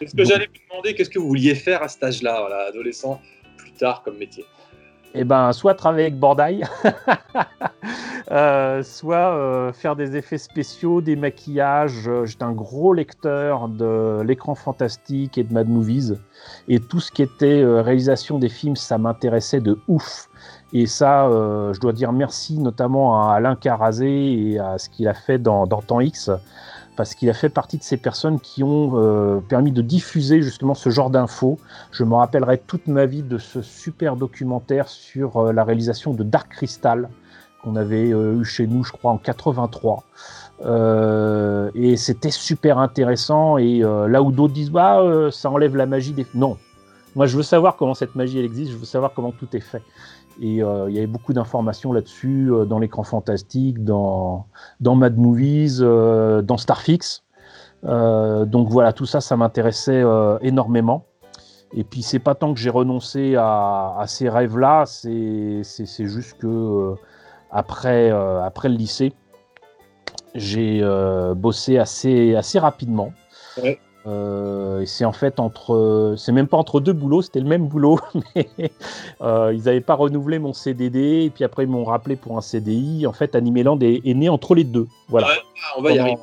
[0.00, 3.20] Est-ce que j'allais vous demander qu'est-ce que vous vouliez faire à cet âge-là, voilà, adolescent,
[3.56, 4.44] plus tard comme métier?
[5.18, 6.64] Eh ben, soit travailler avec Bordaille,
[8.30, 12.08] euh, soit euh, faire des effets spéciaux, des maquillages.
[12.24, 16.18] J'étais un gros lecteur de l'écran fantastique et de Mad Movies.
[16.68, 20.28] Et tout ce qui était euh, réalisation des films, ça m'intéressait de ouf.
[20.72, 25.14] Et ça, je dois dire merci notamment à Alain Carazé et à ce qu'il a
[25.14, 26.28] fait dans, dans Temps X
[26.96, 30.74] parce qu'il a fait partie de ces personnes qui ont euh, permis de diffuser justement
[30.74, 31.58] ce genre d'infos.
[31.92, 36.24] Je me rappellerai toute ma vie de ce super documentaire sur euh, la réalisation de
[36.24, 37.08] Dark Crystal
[37.62, 40.04] qu'on avait euh, eu chez nous, je crois, en 83.
[41.74, 43.58] et c'était super intéressant.
[43.58, 46.56] Et là où d'autres disent bah ça enlève la magie des non,
[47.14, 49.82] moi je veux savoir comment cette magie existe, je veux savoir comment tout est fait.
[50.40, 54.46] Et euh, il y avait beaucoup d'informations là-dessus euh, dans l'écran fantastique, dans,
[54.80, 57.24] Mad Movies, euh, dans Starfix.
[57.82, 60.02] donc voilà, tout ça, ça m'intéressait
[60.42, 61.06] énormément.
[61.72, 65.62] Et puis c'est pas tant que j'ai renoncé à, ces rêves-là, c'est
[66.06, 66.94] juste que
[67.50, 69.12] après, après le lycée,
[70.34, 70.82] j'ai
[71.36, 73.12] bossé assez, assez rapidement.
[74.06, 77.98] Euh, c'est en fait entre, c'est même pas entre deux boulots, c'était le même boulot,
[78.36, 78.46] mais
[79.20, 82.40] euh, ils n'avaient pas renouvelé mon CDD et puis après ils m'ont rappelé pour un
[82.40, 83.06] CDI.
[83.06, 84.86] En fait, Animeland est, est né entre les deux.
[85.08, 85.28] Voilà.
[85.76, 86.18] on va y arriver.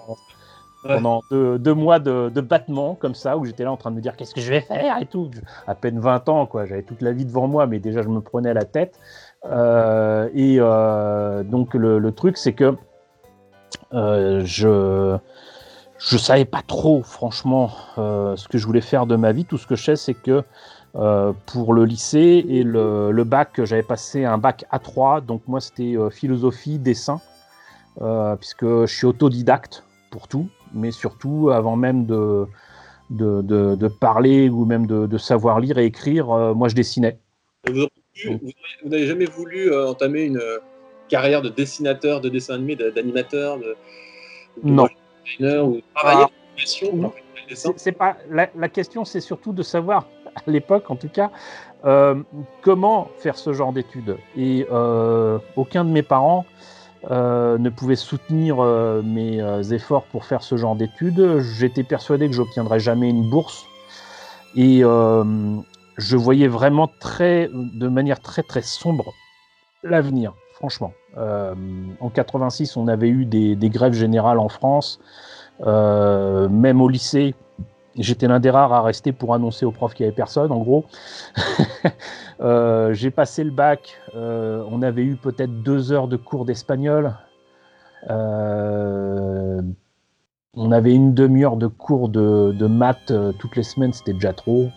[0.83, 4.17] Pendant deux, mois de, battement comme ça, où j'étais là en train de me dire
[4.17, 5.31] qu'est-ce que je vais faire et tout.
[5.65, 6.65] À peine 20 ans, quoi.
[6.65, 8.99] J'avais toute la vie devant moi, mais déjà je me prenais à la tête.
[9.45, 10.57] Euh, et
[11.49, 12.75] donc le, le truc, c'est que
[13.93, 15.17] je
[15.99, 19.45] je savais pas trop, franchement, euh, ce que je voulais faire de ma vie.
[19.45, 20.43] Tout ce que je sais, c'est que
[20.95, 25.25] euh, pour le lycée et le, bac, j'avais passé un bac A3.
[25.25, 27.21] Donc moi, c'était euh, philosophie, dessin,
[28.39, 32.47] puisque je suis autodidacte pour tout, mais surtout, avant même de,
[33.09, 37.17] de, parler ou même de, savoir lire et écrire, moi, je dessinais.
[37.67, 37.87] Vous,
[38.85, 40.41] n'avez jamais voulu entamer une
[41.07, 43.59] carrière de dessinateur, de dessin animé, d'animateur
[44.63, 44.87] Non
[45.39, 46.29] ou travailler ah,
[47.75, 51.31] c'est pas la, question, c'est surtout de savoir à l'époque, en tout cas,
[51.85, 52.15] euh,
[52.61, 54.17] comment faire ce genre d'études.
[54.37, 56.45] Et euh, aucun de mes parents
[57.11, 58.61] euh, ne pouvait soutenir
[59.03, 61.39] mes efforts pour faire ce genre d'études.
[61.39, 63.65] J'étais persuadé que j'obtiendrais jamais une bourse.
[64.55, 69.13] Et je voyais vraiment très, de manière très très sombre
[69.83, 70.93] l'avenir, franchement.
[71.17, 71.53] Euh,
[71.99, 74.99] en 86, on avait eu des, grèves générales en France,
[75.65, 77.35] euh, même au lycée.
[77.95, 80.59] J'étais l'un des rares à rester pour annoncer aux profs qu'il n'y avait personne, en
[80.59, 80.85] gros.
[82.41, 83.95] Euh, j'ai passé le bac.
[84.15, 87.15] on avait eu peut-être deux heures de cours d'espagnol.
[88.09, 89.61] on
[90.71, 94.69] avait une demi-heure de cours de maths toutes les semaines, c'était déjà trop.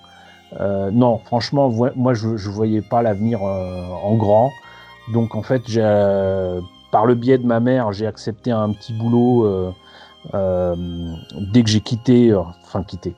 [0.61, 4.53] Non, franchement, moi, je ne voyais pas l'avenir en grand.
[5.13, 9.73] Donc, en fait, euh, par le biais de ma mère, j'ai accepté un petit boulot
[10.33, 13.15] dès que j'ai quitté, enfin, quitté,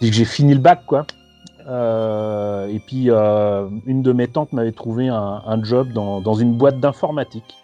[0.00, 1.06] dès que j'ai fini le bac, quoi.
[1.68, 7.56] et puis, une de mes tantes m'avait trouvé un, job dans, une boîte d'informatique,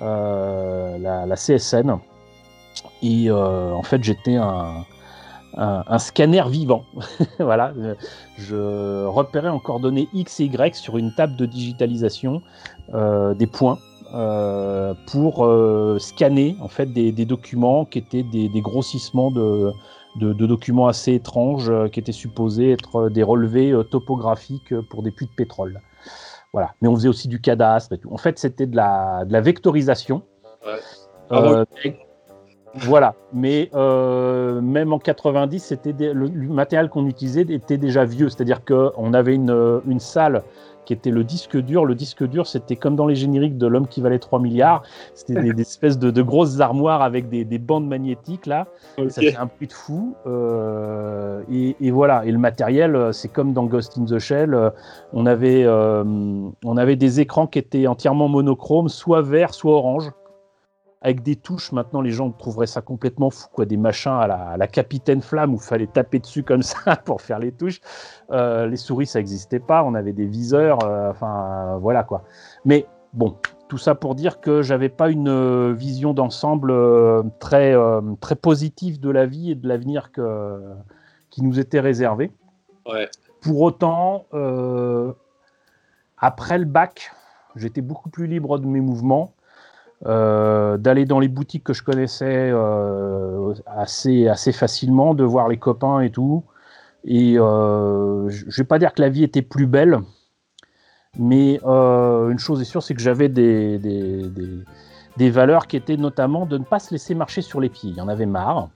[0.00, 1.98] la, CSN.
[3.02, 4.84] Et en fait, j'étais un
[5.58, 6.84] un, scanner vivant.
[7.38, 7.72] voilà,
[8.36, 12.42] je repérais en coordonnées X et Y sur une table de digitalisation
[12.94, 13.78] euh, des points
[14.14, 19.72] euh, pour euh, scanner en fait des, documents qui étaient des, grossissements de,
[20.16, 25.80] documents assez étranges qui étaient supposés être des relevés topographiques pour des puits de pétrole.
[26.52, 27.94] Voilà, mais on faisait aussi du cadastre.
[28.10, 30.22] En fait, c'était de la, de la vectorisation.
[30.64, 31.92] Ouais.
[32.74, 38.64] Voilà, mais euh, même en 90, c'était le, matériel qu'on utilisait était déjà vieux, c'est-à-dire
[38.64, 40.42] qu'on avait une, une, salle
[40.84, 41.84] qui était le disque dur.
[41.84, 44.82] Le disque dur, c'était comme dans les génériques de L'homme qui valait 3 milliards,
[45.14, 48.66] c'était des, espèces de, grosses armoires avec des, bandes magnétiques là.
[49.08, 50.14] Ça fait un bruit de fou.
[50.26, 54.72] Euh, et, voilà, et le matériel, c'est comme dans Ghost in the Shell,
[55.12, 56.04] on avait, euh,
[56.64, 60.10] on avait des écrans qui étaient entièrement monochromes, soit vert, soit orange
[61.00, 61.72] avec des touches.
[61.72, 65.56] Maintenant, les gens trouveraient ça complètement fou, quoi, des machins à la, capitaine flamme où
[65.56, 67.80] il fallait taper dessus comme ça pour faire les touches.
[68.30, 69.84] Euh, les souris, ça n'existait pas.
[69.84, 70.84] On avait des viseurs.
[70.84, 72.24] Euh, enfin, euh, voilà quoi.
[72.64, 73.36] Mais bon,
[73.68, 76.74] tout ça pour dire que j'avais pas une vision d'ensemble
[77.38, 77.74] très
[78.20, 80.60] très positive de la vie et de l'avenir que
[81.30, 82.32] qui nous était réservé.
[83.42, 84.24] Pour autant,
[86.16, 87.12] après le bac,
[87.56, 89.34] j'étais beaucoup plus libre de mes mouvements.
[90.06, 95.56] Euh, d'aller dans les boutiques que je connaissais euh, assez, assez facilement, de voir les
[95.56, 96.44] copains et tout.
[97.04, 99.98] Et euh, je vais pas dire que la vie était plus belle,
[101.18, 104.30] mais une chose est sûre, c'est que j'avais des, des,
[105.16, 107.90] des, valeurs qui étaient notamment de ne pas se laisser marcher sur les pieds.
[107.90, 108.68] Il y en avait marre.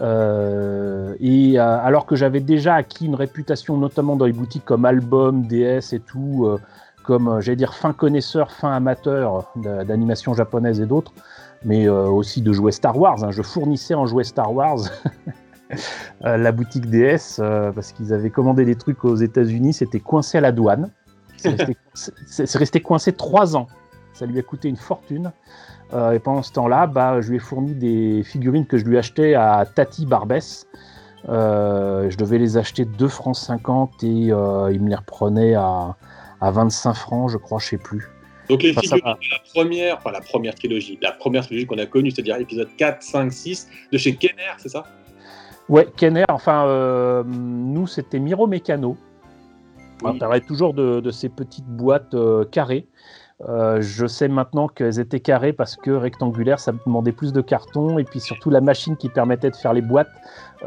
[0.00, 5.92] et alors que j'avais déjà acquis une réputation, notamment dans les boutiques comme Album, DS
[5.92, 6.58] et tout,
[7.08, 11.14] comme, euh, j'allais dire, fin connaisseur, fin amateur d'animation japonaise et d'autres,
[11.64, 13.24] mais euh, aussi de jouets Star Wars.
[13.24, 13.30] Hein.
[13.30, 14.80] Je fournissais en jouets Star Wars
[16.26, 17.40] euh, la boutique DS
[17.74, 20.90] parce qu'ils avaient commandé des trucs aux États-Unis, c'était coincé à la douane.
[21.38, 23.68] C'est resté, coincé trois ans.
[24.12, 25.32] Ça lui a coûté une fortune.
[26.12, 29.32] et pendant ce temps-là, bah, je lui ai fourni des figurines que je lui achetais
[29.34, 30.66] à Tati Barbès.
[31.26, 35.96] je devais les acheter 2 francs 50 et il me les reprenait à,
[36.40, 38.08] à 25 francs, je crois, je sais plus.
[38.48, 41.86] Donc les figurines de la première, enfin la première trilogie, la première trilogie qu'on a
[41.86, 44.84] connue, c'est-à-dire épisode 4, 5, 6, de chez Kenner, c'est ça?
[45.68, 48.96] Ouais, Kenner, enfin, euh, nous c'était Miro Mécano.
[50.02, 52.86] On parlait toujours de, ces petites boîtes euh, carrées.
[53.46, 57.98] Euh, je sais maintenant qu'elles étaient carrées parce que rectangulaires, ça demandait plus de carton
[57.98, 60.10] et puis surtout la machine qui permettait de faire les boîtes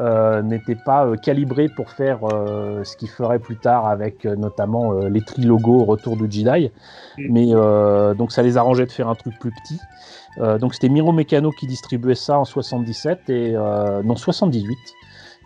[0.00, 5.20] euh, n'était pas euh, calibré pour faire ce qu'il ferait plus tard avec notamment les
[5.20, 6.70] trilogos retour du Jedi.
[7.18, 7.26] Mm.
[7.28, 9.78] Mais donc ça les arrangeait de faire un truc plus petit.
[10.58, 14.78] donc c'était Miro Mécano qui distribuait ça en 77 et non 78.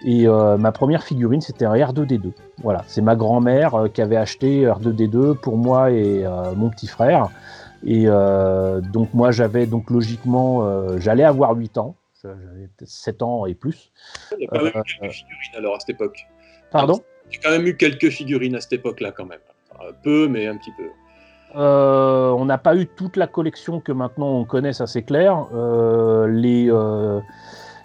[0.04, 2.32] Et ma première figurine, c'était un R2D2.
[2.62, 6.24] Voilà, c'est ma grand-mère qui avait acheté R2D2 pour moi et
[6.56, 7.28] mon petit frère.
[7.84, 13.92] Et donc moi, j'avais donc logiquement, j'allais avoir 8 ans j'avais 7 ans et plus.
[14.38, 16.26] Il y a quand même eu quelques euh, figurines alors à cette époque.
[16.70, 17.00] Pardon?
[17.30, 19.40] Il y a quand même eu quelques figurines à cette époque-là quand même.
[20.02, 20.88] peu, mais un petit peu.
[21.54, 25.46] Euh, on n'a pas eu toute la collection que maintenant on connaît, ça c'est clair.
[25.54, 26.70] Euh, les,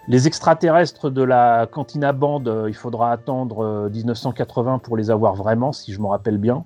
[0.08, 5.92] les extraterrestres de la Cantina Band, il faudra attendre 1980 pour les avoir vraiment, si
[5.92, 6.64] je me rappelle bien.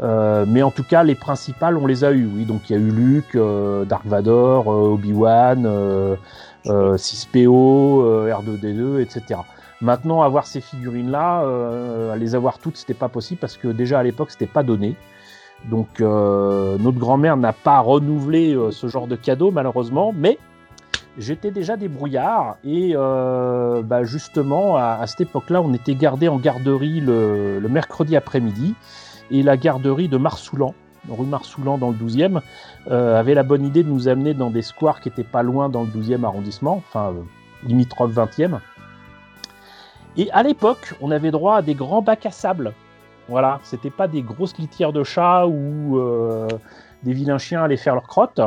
[0.00, 2.44] mais en tout cas, les principales, on les a eues, oui.
[2.44, 3.36] Donc il y a eu Luke,
[3.88, 5.66] Dark Vador, Obi-Wan,
[6.66, 9.40] 6PO, euh, R2D2, euh, etc.
[9.80, 14.02] Maintenant, avoir ces figurines-là, euh, les avoir toutes, c'était pas possible parce que déjà à
[14.02, 14.96] l'époque, c'était pas donné.
[15.70, 20.38] Donc, notre grand-mère n'a pas renouvelé ce genre de cadeau, malheureusement, mais
[21.18, 27.00] j'étais déjà débrouillard et euh, bah, justement à, cette époque-là, on était gardé en garderie
[27.00, 28.74] le, mercredi après-midi
[29.30, 30.74] et la garderie de Marsoulan,
[31.08, 32.40] rue Marsoulan dans le 12e,
[32.90, 35.68] euh, avait la bonne idée de nous amener dans des squares qui étaient pas loin
[35.68, 37.22] dans le 12e arrondissement, enfin euh,
[37.66, 38.58] limitrophe 20e.
[40.16, 42.72] Et à l'époque, on avait droit à des grands bacs à sable.
[43.28, 45.98] Voilà, c'était pas des grosses litières de chat ou
[47.06, 48.40] des vilains chiens allaient faire leurs crottes.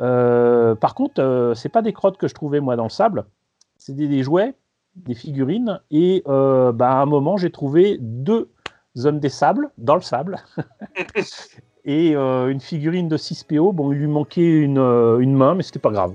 [0.00, 3.26] Euh, par contre, euh, c'est pas des crottes que je trouvais moi dans le sable,
[3.76, 4.54] c'est des, jouets,
[4.96, 5.80] des figurines.
[5.90, 8.48] Et euh, bah, à un moment, j'ai trouvé deux
[9.04, 10.38] hommes des sables dans le sable.
[11.84, 13.74] et une figurine de 6PO.
[13.74, 16.12] Bon, il lui manquait une, une main, mais c'était pas grave.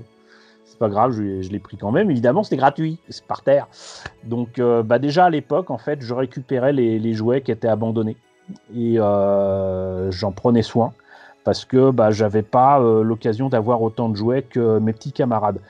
[0.64, 2.10] C'est pas grave, je, l'ai pris quand même.
[2.10, 3.68] Évidemment, c'était gratuit, c'est par terre.
[4.24, 8.16] Donc, bah, déjà à l'époque, en fait, je récupérais les, les jouets qui étaient abandonnés
[8.74, 10.92] et j'en prenais soin
[11.48, 15.60] parce que bah, j'avais pas euh, l'occasion d'avoir autant de jouets que mes petits camarades.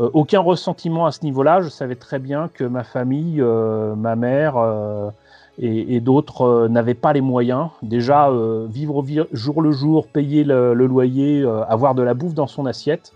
[0.00, 1.60] Euh, aucun ressentiment à ce niveau-là.
[1.60, 4.54] Je savais très bien que ma famille, euh, ma mère
[5.58, 7.68] et, d'autres n'avaient pas les moyens.
[7.82, 8.32] Déjà,
[8.70, 13.12] vivre jour le jour, payer le, loyer, avoir de la bouffe dans son assiette,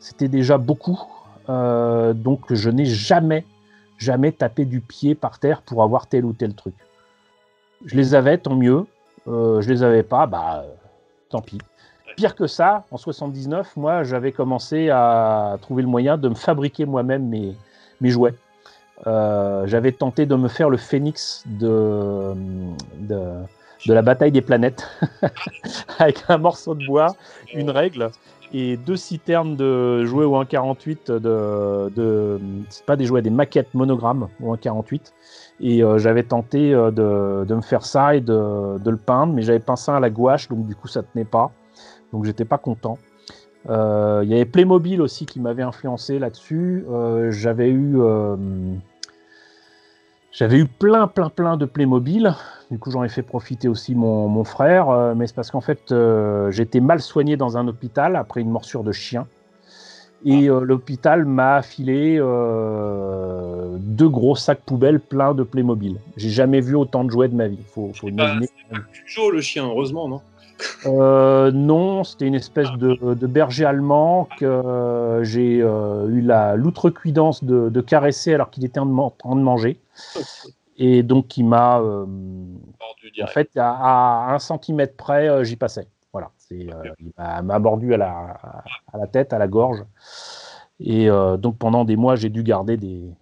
[0.00, 1.00] c'était déjà beaucoup.
[1.46, 3.44] donc, je n'ai jamais,
[3.98, 6.74] jamais tapé du pied par terre pour avoir tel ou tel truc.
[7.86, 8.84] Je les avais, tant mieux.
[9.28, 10.64] je les avais pas, bah
[11.32, 11.58] tant pis.
[12.16, 16.84] Pire que ça, en 79, moi, j'avais commencé à trouver le moyen de me fabriquer
[16.84, 17.56] moi-même mes,
[18.00, 18.34] mes jouets.
[19.06, 22.34] Euh, j'avais tenté de me faire le phénix de,
[23.00, 24.88] de, la bataille des planètes
[25.98, 27.16] avec un morceau de bois,
[27.52, 28.10] une règle
[28.52, 33.72] et deux citernes de jouets au 1.48 de, de c'est pas des jouets, des maquettes
[33.74, 35.12] monogrammes au 1.48
[35.60, 39.60] et euh, j'avais tenté euh, de, me faire ça et de, le peindre, mais j'avais
[39.60, 41.52] peint ça à la gouache, donc du coup ça tenait pas.
[42.12, 42.98] Donc j'étais pas content.
[43.70, 46.84] Euh, il y avait Playmobil aussi qui m'avait influencé là-dessus.
[47.30, 47.98] j'avais eu
[50.32, 52.34] j'avais eu plein, plein, plein de Playmobil.
[52.70, 55.14] Du coup, j'en ai fait profiter aussi mon, frère.
[55.14, 55.94] mais c'est parce qu'en fait,
[56.50, 59.26] j'étais mal soigné dans un hôpital après une morsure de chien.
[60.24, 60.60] Et ah.
[60.60, 62.18] l'hôpital m'a filé
[63.78, 65.96] deux gros sacs poubelles pleins de Playmobil.
[66.16, 67.58] J'ai jamais vu autant de jouets de ma vie.
[67.74, 68.48] Faut, faut imaginer.
[68.70, 68.78] Pas
[69.32, 70.20] le chien, heureusement, non
[70.86, 77.68] euh, non, c'était une espèce de, berger allemand que j'ai euh, eu la l'outrecuidance de,
[77.68, 79.78] de, caresser alors qu'il était en, train de manger.
[80.78, 81.80] Et donc, il m'a.
[81.80, 82.06] Euh,
[83.22, 85.86] en fait, à, un centimètre près, j'y passais.
[86.12, 86.30] Voilà.
[86.50, 86.72] il
[87.16, 88.38] m'a mordu à la,
[88.92, 89.84] à la tête, à la gorge.
[90.80, 93.14] Et donc, pendant des mois, j'ai dû garder des,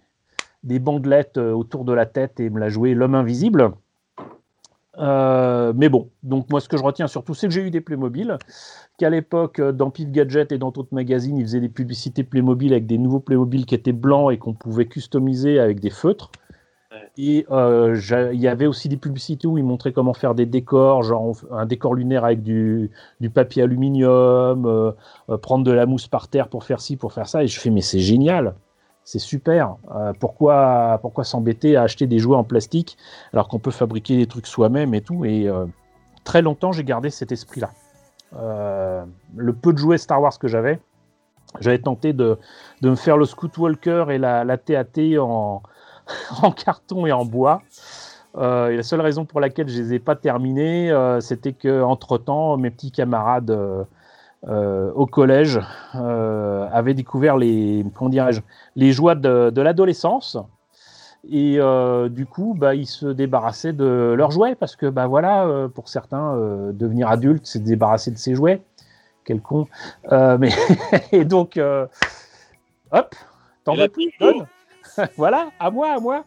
[0.63, 3.71] des bandelettes euh, autour de la tête et me la jouer l'homme invisible.
[4.97, 7.79] Euh, mais bon, donc moi ce que je retiens surtout, c'est que j'ai eu des
[7.79, 8.37] Playmobil,
[8.97, 12.73] qu'à l'époque, euh, dans Pif Gadget et dans d'autres magazines, ils faisaient des publicités Playmobil
[12.73, 16.31] avec des nouveaux Playmobil qui étaient blancs et qu'on pouvait customiser avec des feutres.
[17.17, 21.35] Et il y avait aussi des publicités où ils montraient comment faire des décors, genre
[21.51, 22.89] un décor lunaire avec du,
[23.33, 24.93] papier aluminium,
[25.41, 27.43] prendre de la mousse par terre pour faire ci, pour faire ça.
[27.43, 28.55] Et je fais, mais c'est génial
[29.03, 29.75] c'est super.
[29.93, 32.97] Euh, pourquoi pourquoi s'embêter à acheter des jouets en plastique
[33.33, 35.25] alors qu'on peut fabriquer des trucs soi-même et tout?
[35.25, 35.65] Et euh,
[36.23, 37.71] très longtemps, j'ai gardé cet esprit-là.
[38.37, 39.03] Euh,
[39.35, 40.79] le peu de jouets Star Wars que j'avais,
[41.59, 42.37] j'avais tenté de,
[42.81, 45.61] me faire le Scoot Walker et la TAT en,
[46.41, 47.61] en, carton et en bois.
[48.37, 52.57] et la seule raison pour laquelle je les ai pas terminés, c'était que entre temps,
[52.57, 53.85] mes petits camarades
[54.47, 55.59] euh, au collège
[55.93, 57.85] euh, avaient découvert les,
[58.75, 60.35] les joies de, l'adolescence.
[61.29, 65.67] Et euh, du coup, bah, ils se débarrassaient de leurs jouets parce que, bah voilà,
[65.75, 66.35] pour certains,
[66.73, 68.63] devenir adulte, c'est débarrasser de ses jouets.
[69.25, 69.67] Quel con.
[70.11, 70.49] mais
[71.11, 71.59] et donc,
[72.91, 73.15] hop,
[73.63, 74.11] t'en veux plus,
[75.17, 76.23] voilà, à moi, à moi.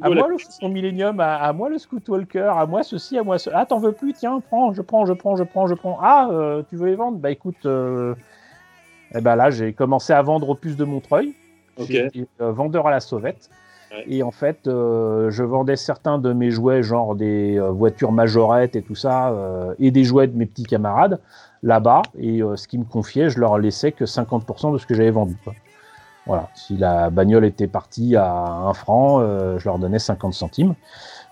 [0.00, 3.38] À moi le son Millennium, à, moi le Scoot Walker, à moi ceci, à moi
[3.38, 3.50] ce.
[3.52, 5.98] Ah, t'en veux plus Tiens, prends, je prends, je prends, je prends, je prends.
[6.00, 7.18] Ah, euh, tu veux les vendre?
[7.18, 8.14] Bah écoute, euh...
[9.14, 11.34] eh ben là, j'ai commencé à vendre au puce de Montreuil.
[11.78, 12.08] Okay.
[12.40, 13.50] Euh, vendeur à la sauvette.
[14.06, 18.94] Et en fait, je vendais certains de mes jouets, genre des voitures majorettes et tout
[18.94, 19.34] ça,
[19.80, 21.18] et des jouets de mes petits camarades
[21.64, 22.02] là-bas.
[22.16, 25.36] Et ce qu'ils me confiaient, je leur laissais que 50% de ce que j'avais vendu.
[25.42, 25.54] Quoi.
[26.30, 30.76] Voilà, si la bagnole était partie à 1 franc, euh, je leur donnais 50 centimes.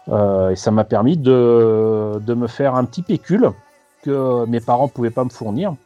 [0.09, 3.53] Euh, et ça m'a permis de, me faire un petit pécule
[4.03, 5.77] que mes parents ne pouvaient pas me fournir.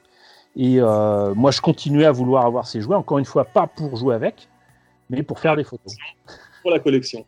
[0.57, 3.97] Et euh, moi, je continuais à vouloir avoir ces jouets, encore une fois, pas pour
[3.97, 4.49] jouer avec,
[5.11, 5.95] mais pour faire des photos.
[6.62, 7.26] Pour la collection.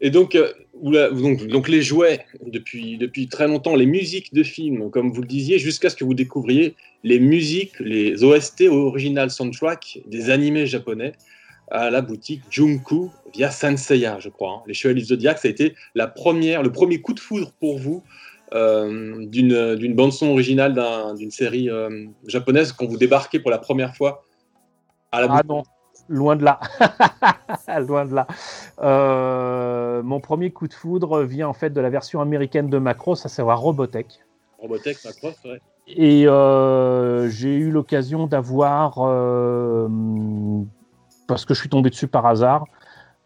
[0.00, 0.34] Et donc,
[0.82, 5.26] donc, donc, les jouets, depuis, depuis très longtemps, les musiques de films, comme vous le
[5.26, 11.12] disiez, jusqu'à ce que vous découvriez les musiques, les OST original soundtrack des animés japonais
[11.70, 14.50] à la boutique Junku via Senseiya, je crois.
[14.50, 14.62] Hein.
[14.66, 17.78] Les Chevaliers du Zodiac, ça a été la première, le premier coup de foudre pour
[17.78, 18.02] vous
[18.54, 20.74] euh, d'une bande-son originale
[21.18, 24.24] d'une série euh, japonaise quand vous débarquez pour la première fois
[25.10, 25.64] à la Ah non,
[26.08, 26.60] loin de là.
[27.80, 28.26] loin de là.
[28.80, 33.24] Euh, mon premier coup de foudre vient en fait de la version américaine de Macross,
[33.26, 34.20] à savoir Robotech.
[34.58, 35.60] Robotech, Macross, ouais.
[35.88, 36.26] Et
[37.30, 38.98] j'ai eu l'occasion d'avoir
[41.26, 42.64] parce que je suis tombé dessus par hasard.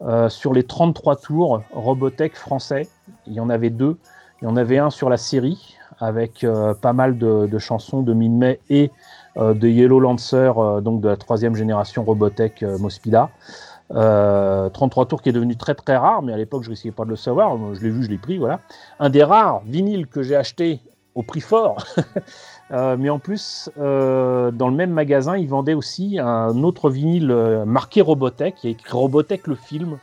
[0.03, 2.89] Euh, sur les 33 tours Robotech français,
[3.26, 3.99] il y en avait deux.
[4.41, 8.14] Il y en avait un sur la série avec euh, pas mal de, chansons de
[8.14, 8.91] Min-May et euh,
[9.37, 10.53] de Yellow Lancer,
[10.83, 13.31] donc de la troisième génération Robotech Mospida.
[13.91, 17.11] 33 tours qui est devenu très très rare, mais à l'époque je risquais pas de
[17.11, 17.57] le savoir.
[17.74, 18.61] Je l'ai vu, je l'ai pris, voilà.
[18.99, 20.81] Un des rares vinyles que j'ai acheté
[21.14, 21.85] au prix fort
[22.72, 27.31] Euh, mais en plus, euh, dans le même magasin, ils vendaient aussi un autre vinyle
[27.31, 29.99] euh, marqué Robotech, qui est écrit Robotech le film.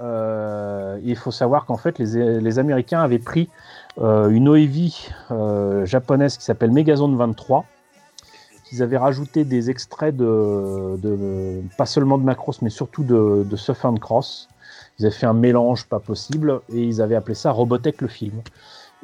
[0.00, 3.48] il faut savoir qu'en fait, les, Américains avaient pris
[4.00, 4.92] une OEV
[5.84, 7.64] japonaise qui s'appelle Megazone 23.
[8.72, 14.48] Ils avaient rajouté des extraits de, pas seulement de Macross, mais surtout de, de Cross.
[14.98, 18.42] Ils avaient fait un mélange pas possible et ils avaient appelé ça Robotech le film.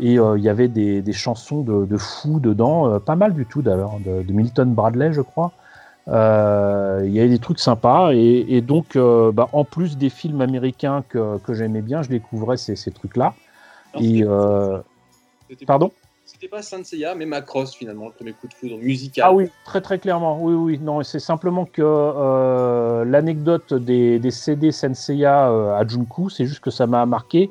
[0.00, 3.62] Et euh, il y avait des, chansons de, fous dedans, euh, pas mal du tout
[3.62, 5.52] d'ailleurs, de, Milton Bradley, je crois.
[6.08, 8.12] Euh, il y avait des trucs sympas.
[8.12, 13.34] Et, donc, bah, en plus des films américains que, j'aimais bien, je découvrais ces, trucs-là.
[14.00, 14.24] Et,
[15.66, 15.92] pardon?
[16.27, 16.83] C'était pas Saint
[17.16, 19.25] mais Macross finalement, le premier coup de foudre musical.
[19.27, 20.39] Ah oui, très très clairement.
[20.41, 20.79] Oui, oui.
[20.79, 26.87] Non, c'est simplement que l'anecdote des, des, CD Senseiya à Junku, c'est juste que ça
[26.87, 27.51] m'a marqué.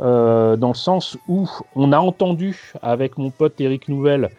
[0.00, 4.30] Euh, dans le sens où on a entendu avec mon pote Eric Nouvelle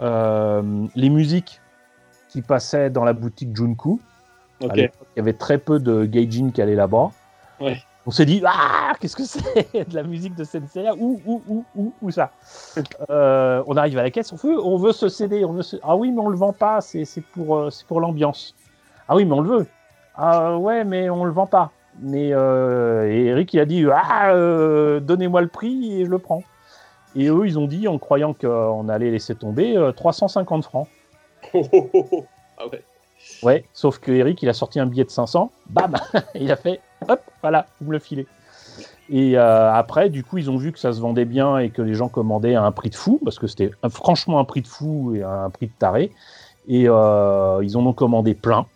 [0.00, 1.60] euh, les musiques
[2.30, 4.00] qui passaient dans la boutique Junku.
[4.62, 7.10] Il y avait très peu de gaijin qui allaient là-bas.
[8.04, 11.64] On s'est dit, ah, qu'est-ce que c'est de la musique de Sensei Où, où, où,
[11.76, 12.32] où, où ça?
[13.10, 15.44] Euh, On arrive à la caisse, on veut, on veut se céder.
[15.44, 18.54] On veut Ah oui, mais on le vend pas, c'est pour, c'est pour l'ambiance.
[19.08, 19.66] Ah oui, mais on le veut.
[20.16, 21.70] Ah ouais, mais on le vend pas.
[22.00, 26.42] Mais euh, Eric, il a dit Ah, euh, donnez-moi le prix et je le prends.
[27.14, 30.88] Et eux, ils ont dit, en croyant qu'on allait laisser tomber, 350 euh, francs.
[31.54, 32.82] ah ouais.
[33.42, 35.94] Ouais, sauf que Eric, il a sorti un billet de 500, bam
[36.34, 38.26] Il a fait Hop, voilà, vous me le filez.
[39.10, 41.94] Et après, du coup, ils ont vu que ça se vendait bien et que les
[41.94, 45.14] gens commandaient à un prix de fou, parce que c'était franchement un prix de fou
[45.14, 46.12] et un prix de taré.
[46.66, 46.88] Et ils
[47.76, 48.66] en ont commandé plein.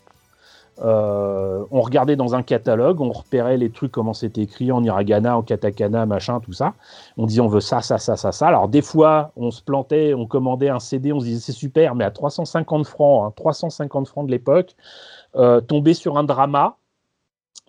[0.82, 5.36] Euh, on regardait dans un catalogue, on repérait les trucs, comment c'était écrit en hiragana,
[5.36, 6.74] en katakana, machin, tout ça.
[7.16, 8.46] On disait on veut ça, ça, ça, ça, ça.
[8.46, 11.94] Alors des fois, on se plantait, on commandait un CD, on se disait c'est super,
[11.94, 14.76] mais à 350 francs, 350 hein, francs de l'époque,
[15.36, 16.76] euh, tomber sur un drama,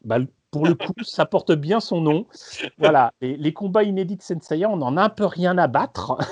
[0.03, 0.17] bah,
[0.51, 2.25] pour le coup, ça porte bien son nom.
[2.77, 6.17] Voilà, les, combats inédits de Senseiya, on n'en a un peu rien à battre.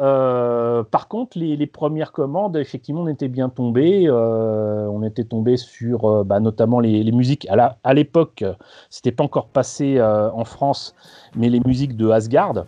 [0.00, 4.04] Euh, par contre, les, premières commandes, effectivement, on était bien tombés.
[4.06, 7.48] Euh, on était tombé sur euh, bah, notamment les, musiques.
[7.50, 8.44] À l'époque,
[8.90, 10.94] c'était pas encore passé en France,
[11.34, 12.66] mais les musiques de Asgard,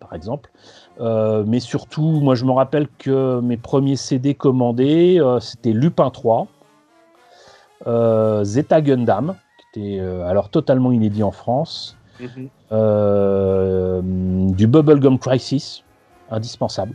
[0.00, 0.50] par exemple.
[0.98, 6.48] mais surtout, moi, je me rappelle que mes premiers CD commandés, c'était Lupin 3.
[8.42, 9.36] Zeta Gundam,
[9.76, 11.96] euh, alors totalement inédit en France.
[12.20, 12.48] Mhm.
[12.72, 15.82] Euh, du Bubblegum Crisis,
[16.30, 16.94] indispensable.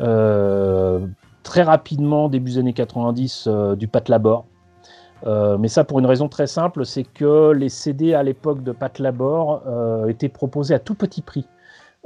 [0.00, 1.06] Euh,
[1.42, 4.44] très rapidement, début des années 90, du Pat Labor.
[5.24, 8.98] mais ça pour une raison très simple, c'est que les CD à l'époque de Pat
[8.98, 9.62] Labor
[10.08, 11.46] étaient proposés à tout petit prix.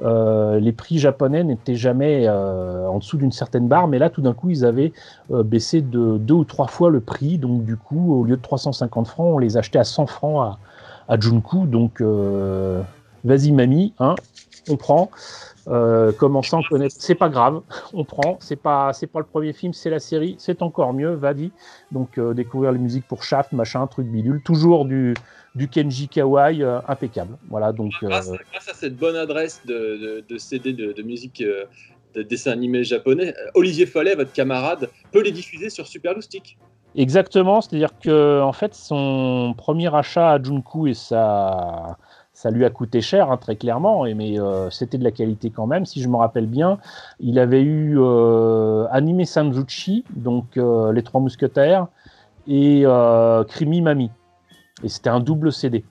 [0.02, 4.22] Euh, les prix japonais n'étaient jamais euh, en dessous d'une certaine barre, mais là, tout
[4.22, 4.92] d'un coup, ils avaient
[5.30, 7.38] euh, baissé de deux ou trois fois le prix.
[7.38, 10.56] Donc, du coup, au lieu de 350 francs, on les achetait à 100 francs
[11.08, 11.66] à, Junku.
[11.66, 12.00] Donc,
[13.24, 14.14] vas-y, mamie, hein,
[14.68, 15.10] on prend.
[16.18, 17.60] commençant à connaître, c'est pas grave,
[17.92, 18.38] on prend.
[18.40, 21.50] C'est pas, c'est pas le premier film, c'est la série, c'est encore mieux, vas-y.
[21.90, 24.40] Donc, découvrir les musiques pour Shaft, machin, truc bidule.
[24.42, 25.14] Toujours du
[25.54, 27.36] du Kenji Kawai euh, impeccable.
[27.48, 31.64] Voilà, donc, euh, grâce, à cette bonne adresse de, CD de, musique euh,
[32.14, 36.14] de dessin animé japonais, Olivier Follet, votre camarade, peut les diffuser sur Super
[36.96, 41.96] Exactement, c'est-à-dire que en fait son premier achat à Junku et ça,
[42.32, 44.38] ça lui a coûté cher hein, très clairement, mais
[44.72, 45.86] c'était de la qualité quand même.
[45.86, 46.78] Si je me rappelle bien,
[47.20, 47.96] il avait eu
[48.90, 51.86] Anime Sanzuchi, donc les Trois Mousquetaires,
[52.48, 52.84] et
[53.46, 54.10] Krimi Mami.
[54.82, 55.84] Et c'était un double CD.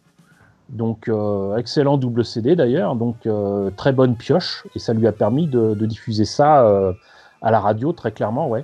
[0.70, 1.10] Donc,
[1.58, 3.28] excellent double CD d'ailleurs, donc
[3.76, 6.94] très bonne pioche, et ça lui a permis de, diffuser ça
[7.42, 8.64] à la radio, très clairement, ouais.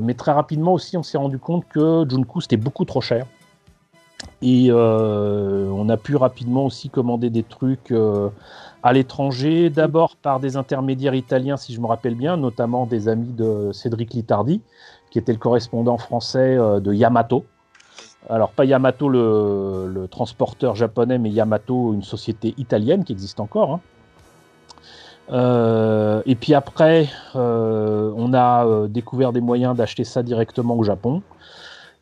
[0.00, 3.26] mais très rapidement aussi, on s'est rendu compte que Junku c'était beaucoup trop cher.
[4.40, 7.92] Et on a pu rapidement aussi commander des trucs
[8.86, 13.32] à l'étranger, d'abord par des intermédiaires italiens, si je me rappelle bien, notamment des amis
[13.32, 14.60] de Cédric Litardi,
[15.10, 17.44] qui était le correspondant français euh, de Yamato.
[18.28, 23.72] Alors, pas Yamato le, transporteur japonais, mais Yamato, une société italienne qui existe encore.
[23.72, 23.80] Hein.
[25.30, 31.22] Euh, et puis après, euh, on a découvert des moyens d'acheter ça directement au Japon.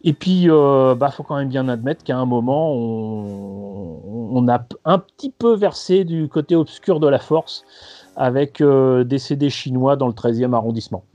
[0.06, 4.62] Et puis, il euh, bah, faut quand même bien admettre qu'à un moment, on, a
[4.84, 7.64] un petit peu versé du côté obscur de la force
[8.14, 11.04] avec euh, des CD chinois dans le 13e arrondissement.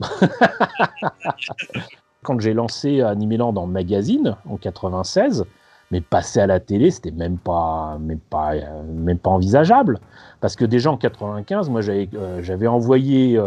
[2.22, 5.44] Quand j'ai lancé Animeland le magazine en 96,
[5.90, 8.52] mais passer à la télé, c'était même pas, même pas,
[8.84, 9.98] même pas envisageable.
[10.40, 13.40] Parce que déjà en 95, moi j'avais euh, envoyé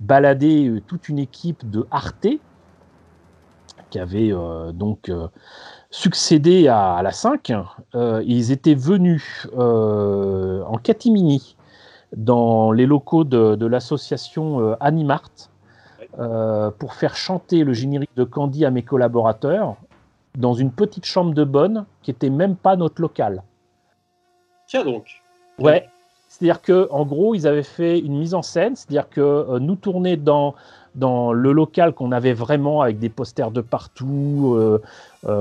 [0.00, 2.26] balader toute une équipe de Arte,
[3.90, 5.28] qui avait euh, donc euh,
[5.90, 7.52] succédé à, la 5.
[7.94, 11.56] Euh, ils étaient venus en catimini
[12.16, 15.49] dans les locaux de, l'association Animart
[16.78, 19.76] pour faire chanter le générique de Candy à mes collaborateurs
[20.36, 23.42] dans une petite chambre de bonne qui était même pas notre local.
[24.66, 25.22] Tiens donc.
[25.58, 25.88] Ouais.
[26.28, 30.16] C'est-à-dire que en gros, ils avaient fait une mise en scène, c'est-à-dire que nous tourner
[30.16, 30.54] dans
[30.94, 34.58] dans le local qu'on avait vraiment avec des posters de partout.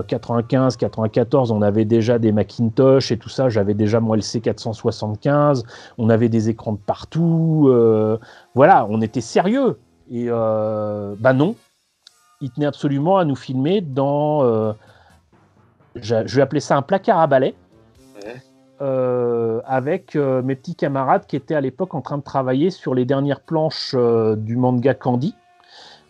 [0.08, 3.50] 95, euh, 94, euh, on avait déjà des Macintosh et tout ça.
[3.50, 5.64] J'avais déjà mon LC 475.
[5.98, 7.68] On avait des écrans de partout.
[7.70, 8.18] Euh,
[8.56, 9.80] voilà, on était sérieux.
[10.12, 11.56] Et bah non,
[12.42, 14.74] il tenait absolument à nous filmer dans.
[15.96, 17.54] je vais appeler ça un placard à balai.
[18.80, 23.42] avec mes petits camarades qui étaient à l'époque en train de travailler sur les dernières
[23.42, 25.36] planches du manga Candy.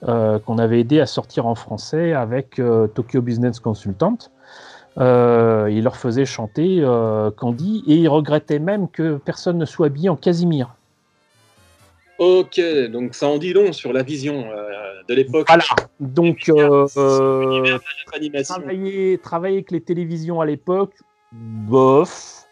[0.07, 4.17] Euh, qu'on avait aidé à sortir en français avec euh, Tokyo Business Consultant.
[4.97, 6.81] Euh, il leur faisait chanter
[7.37, 10.75] Candy et il regrettait même que personne ne soit habillé en Casimir.
[12.20, 12.59] Ok,
[12.91, 14.45] donc ça en dit long sur la vision
[15.07, 15.47] de l'époque.
[15.47, 15.63] Voilà,
[15.99, 16.51] donc
[18.43, 20.93] travailler, travailler, avec les télévisions à l'époque,
[21.32, 22.45] bof,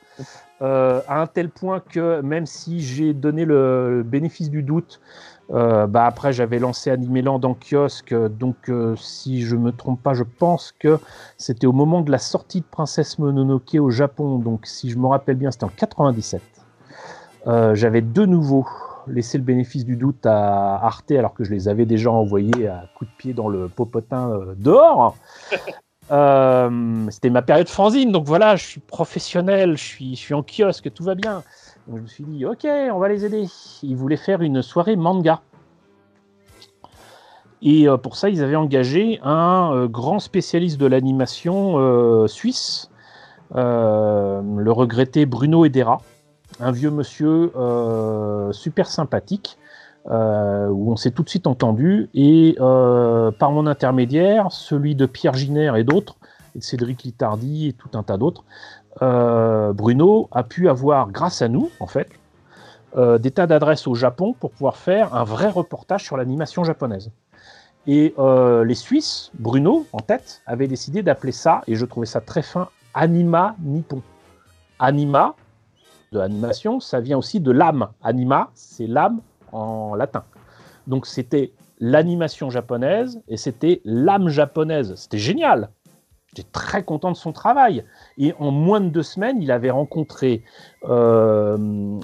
[0.62, 5.02] à un tel point que même si j'ai donné le bénéfice du doute
[5.52, 10.14] euh, bah après, j'avais lancé Animeland en kiosque, donc euh, si je me trompe pas,
[10.14, 11.00] je pense que
[11.38, 15.08] c'était au moment de la sortie de Princesse Mononoke au Japon, donc si je me
[15.08, 16.42] rappelle bien, c'était en 97.
[17.48, 18.68] Euh, j'avais de nouveau
[19.10, 22.86] laissé le bénéfice du doute à Arte, alors que je les avais déjà envoyés à
[22.96, 25.16] coup de pied dans le popotin dehors.
[27.12, 30.94] c'était ma période fanzine, donc voilà, je suis professionnel, je suis, je suis en kiosque,
[30.94, 31.44] tout va bien.
[31.88, 33.46] Donc je me suis dit, ok, on va les aider.
[33.84, 35.42] Ils voulaient faire une soirée manga.
[37.62, 42.92] Et euh, pour ça, ils avaient engagé un euh, grand spécialiste de l'animation euh, suisse,
[43.54, 46.02] le regretté Bruno Edera,
[46.60, 47.52] un vieux monsieur
[48.52, 49.58] super sympathique,
[50.06, 52.10] où on s'est tout de suite entendu.
[52.14, 56.18] Et par mon intermédiaire, celui de Pierre Giner et d'autres,
[56.56, 58.44] et de Cédric Litardi et tout un tas d'autres,
[59.02, 62.10] euh, Bruno a pu avoir, grâce à nous, en fait,
[62.96, 67.12] euh, des tas d'adresses au Japon pour pouvoir faire un vrai reportage sur l'animation japonaise.
[67.86, 72.22] Et euh, les Suisses, Bruno en tête, avaient décidé d'appeler ça, et je trouvais ça
[72.22, 74.02] très fin, Anima Nippon.
[74.80, 75.36] Anima,
[76.12, 77.90] de animation, ça vient aussi de l'âme.
[78.04, 80.24] Anima, c'est l'âme en latin.
[80.88, 84.94] Donc c'était l'animation japonaise et c'était l'âme japonaise.
[84.96, 85.70] C'était génial.
[86.36, 87.84] J'étais très content de son travail.
[88.18, 90.44] Et en moins de deux semaines, il avait rencontré,
[90.84, 92.00] euh,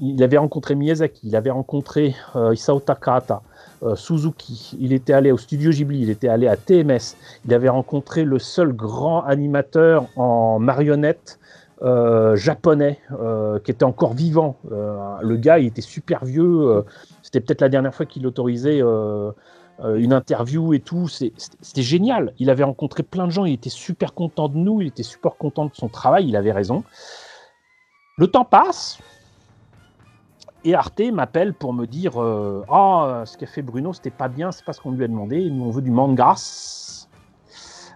[0.00, 3.42] il avait rencontré Miyazaki, il avait rencontré euh, Isao Takahata,
[3.82, 7.70] euh, Suzuki, il était allé au studio Ghibli, il était allé à TMS, il avait
[7.70, 11.39] rencontré le seul grand animateur en marionnette
[12.34, 12.98] japonais
[13.64, 14.56] qui était encore vivant.
[14.64, 16.84] le gars, il était super vieux.
[17.22, 18.80] C'était peut-être la dernière fois qu'il autorisait
[19.82, 21.08] euh, une interview et tout.
[21.08, 22.34] C'était génial.
[22.38, 23.44] Il avait rencontré plein de gens.
[23.44, 24.80] Il était super content de nous.
[24.80, 26.28] Il était super content de son travail.
[26.28, 26.84] Il avait raison.
[28.18, 28.98] Le temps passe.
[30.64, 34.52] Et Arte m'appelle pour me dire euh, Ah, ce qu'a fait Bruno, c'était pas bien,
[34.52, 35.48] c'est pas ce qu'on lui a demandé.
[35.48, 37.08] Nous, on veut du mangas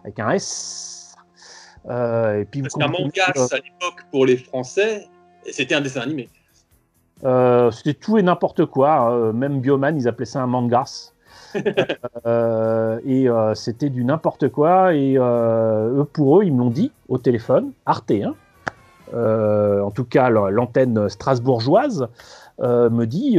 [0.02, 0.93] avec un S.
[1.90, 5.06] Euh, et puis Parce qu'un mangas à l'époque pour les Français,
[5.50, 6.28] c'était un dessin animé.
[7.72, 9.32] c'était tout et n'importe quoi.
[9.32, 11.14] même Bioman, ils appelaient ça un mangas.
[12.26, 14.94] Euh, et euh, c'était du n'importe quoi.
[14.94, 18.34] Et euh, eux, pour eux, ils me l'ont dit au téléphone, Arte, hein,
[19.12, 22.08] en tout cas l'antenne strasbourgeoise,
[22.60, 23.38] me dit,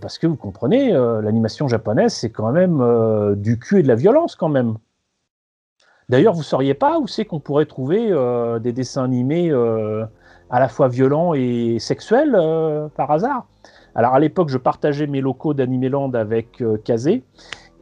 [0.00, 4.34] parce que vous comprenez, l'animation japonaise, c'est quand même du cul et de la violence
[4.34, 4.74] quand même.
[6.10, 8.12] D'ailleurs, vous ne sauriez pas où c'est qu'on pourrait trouver
[8.60, 9.50] des dessins animés
[10.50, 12.36] à la fois violents et sexuels
[12.96, 13.46] par hasard?
[13.94, 17.24] Alors à l'époque, je partageais mes locaux d'Animeland avec euh, Kazé.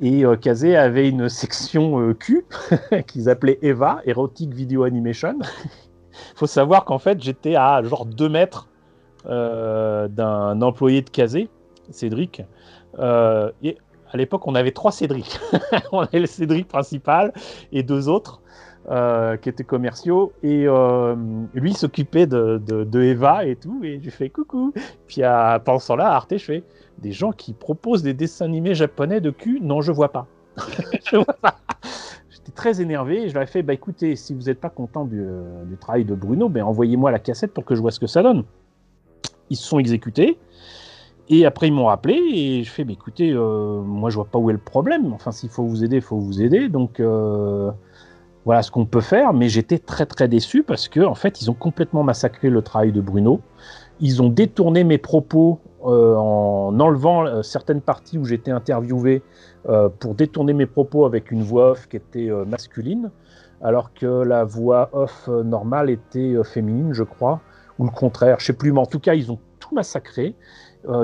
[0.01, 2.45] Et euh, Kazé avait une section euh, Q
[3.07, 5.39] qu'ils appelaient EVA, Erotic Video Animation.
[5.41, 5.47] Il
[6.37, 8.69] faut savoir qu'en fait, j'étais à genre 2 mètres
[9.25, 11.51] d'un employé de Kazé,
[11.91, 12.43] Cédric.
[14.13, 15.39] À l'époque, on avait trois Cédric.
[15.93, 17.33] on avait le Cédric principal
[17.73, 18.41] et deux autres.
[18.91, 20.33] Euh, qui étaient commerciaux.
[20.43, 21.15] Et euh,
[21.53, 23.81] lui s'occupait de, Eva et tout.
[23.85, 24.73] Et je fais coucou.
[25.07, 26.63] Puis à, pendant ce là Arte, je fais
[26.97, 29.61] des gens qui proposent des dessins animés japonais de cul.
[29.61, 30.27] Non, je vois pas.
[31.05, 31.59] je vois pas.
[32.31, 33.25] J'étais très énervé.
[33.25, 35.23] Et je leur ai fait bah écoutez, si vous n'êtes pas content du,
[35.67, 38.23] du, travail de Bruno, ben envoyez-moi la cassette pour que je vois ce que ça
[38.23, 38.45] donne.
[39.51, 40.39] Ils se sont exécutés.
[41.31, 44.49] Et après, ils m'ont rappelé et je fais, écoutez, euh, moi, je vois pas où
[44.51, 45.13] est le problème.
[45.13, 46.69] Enfin, s'il faut vous aider, il faut vous aider.
[46.69, 47.01] Donc,
[48.49, 51.51] voilà ce qu'on peut faire, mais j'étais très très déçu parce que en fait ils
[51.51, 53.43] ont complètement massacré le travail de Bruno.
[54.01, 59.23] Ils ont détourné mes propos euh, en enlevant euh, certaines parties où j'étais interviewé
[59.69, 63.11] euh, pour détourner mes propos avec une voix off qui était masculine,
[63.61, 67.43] alors que la voix off normale était féminine, je crois,
[67.79, 70.35] ou le contraire, je sais plus, mais en tout cas ils ont tout massacré.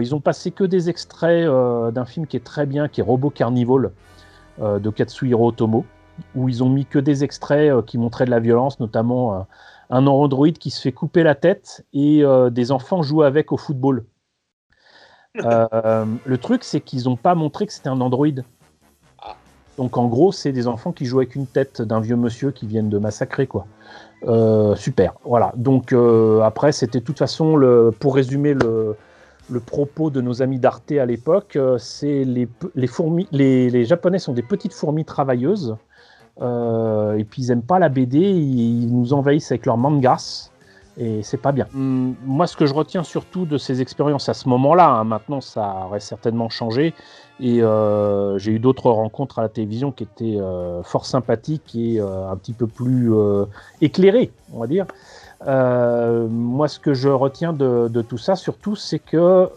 [0.01, 3.31] Ils ont passé que des extraits d'un film qui est très bien, qui est Robot
[3.31, 3.91] Carnival
[4.61, 5.85] de Katsuhiro Otomo
[6.35, 9.41] où ils ont mis que des extraits euh, qui montraient de la violence, notamment euh,
[9.91, 13.57] un androïde qui se fait couper la tête et euh, des enfants jouent avec au
[13.57, 14.05] football.
[15.35, 18.45] le truc, c'est qu'ils n'ont pas montré que c'était un androïde.
[19.21, 19.35] Ah.
[19.79, 22.67] Donc en gros, c'est des enfants qui jouent avec une tête d'un vieux monsieur qui
[22.69, 23.67] viennent de massacrer, quoi.
[24.77, 25.53] super, voilà.
[25.57, 25.93] Donc
[26.43, 28.97] après, c'était de toute façon, le, pour résumer le,
[29.51, 34.33] le propos de nos amis d'Arte à l'époque, c'est les, les, fourmis, les, Japonais sont
[34.33, 35.77] des petites fourmis travailleuses
[36.41, 40.51] euh, et puis ils aiment pas la BD, ils, nous envahissent avec leurs mangas.
[40.97, 41.67] Et c'est pas bien.
[41.75, 45.41] Hum, moi, ce que je retiens surtout de ces expériences à ce moment-là, hein, maintenant
[45.41, 46.95] ça aurait certainement changé,
[47.41, 51.99] et euh, j'ai eu d'autres rencontres à la télévision qui étaient euh, fort sympathiques et
[51.99, 53.13] un petit peu plus
[53.81, 54.87] éclairées, on va dire.
[55.47, 59.49] Moi, ce que je retiens de, tout ça, surtout, c'est que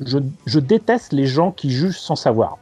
[0.00, 2.58] je, déteste les gens qui jugent sans savoir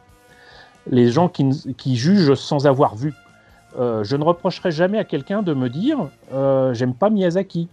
[0.87, 3.13] les gens qui, jugent sans avoir vu.
[3.79, 7.67] Euh, je ne reprocherai jamais à quelqu'un de me dire euh, j'aime pas Miyazaki.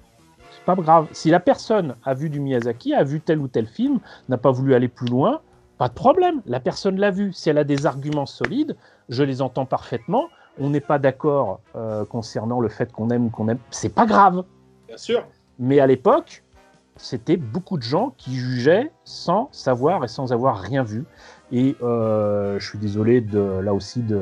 [0.52, 1.06] C'est pas grave.
[1.12, 3.98] Si la personne a vu du Miyazaki, a vu tel ou tel film,
[4.28, 5.40] n'a pas voulu aller plus loin,
[5.78, 6.40] pas de problème.
[6.46, 7.32] La personne l'a vu.
[7.32, 8.76] Si elle a des arguments solides,
[9.08, 10.28] je les entends parfaitement.
[10.58, 13.58] On n'est pas d'accord euh, concernant le fait qu'on aime ou qu'on aime.
[13.70, 14.44] C'est pas grave.
[14.88, 15.24] Bien sûr.
[15.58, 16.42] Mais à l'époque,
[16.96, 21.04] c'était beaucoup de gens qui jugeaient sans savoir et sans avoir rien vu.
[21.52, 24.20] Et euh, je suis désolé de, là aussi de,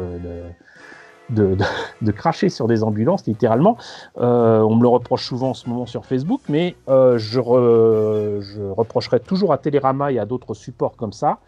[1.31, 1.57] de,
[2.03, 3.77] de, cracher sur des ambulances, littéralement.
[4.19, 9.21] Euh, on me le reproche souvent en ce moment sur Facebook, mais je, je, reprocherai
[9.21, 11.39] toujours à Télérama et à d'autres supports comme ça,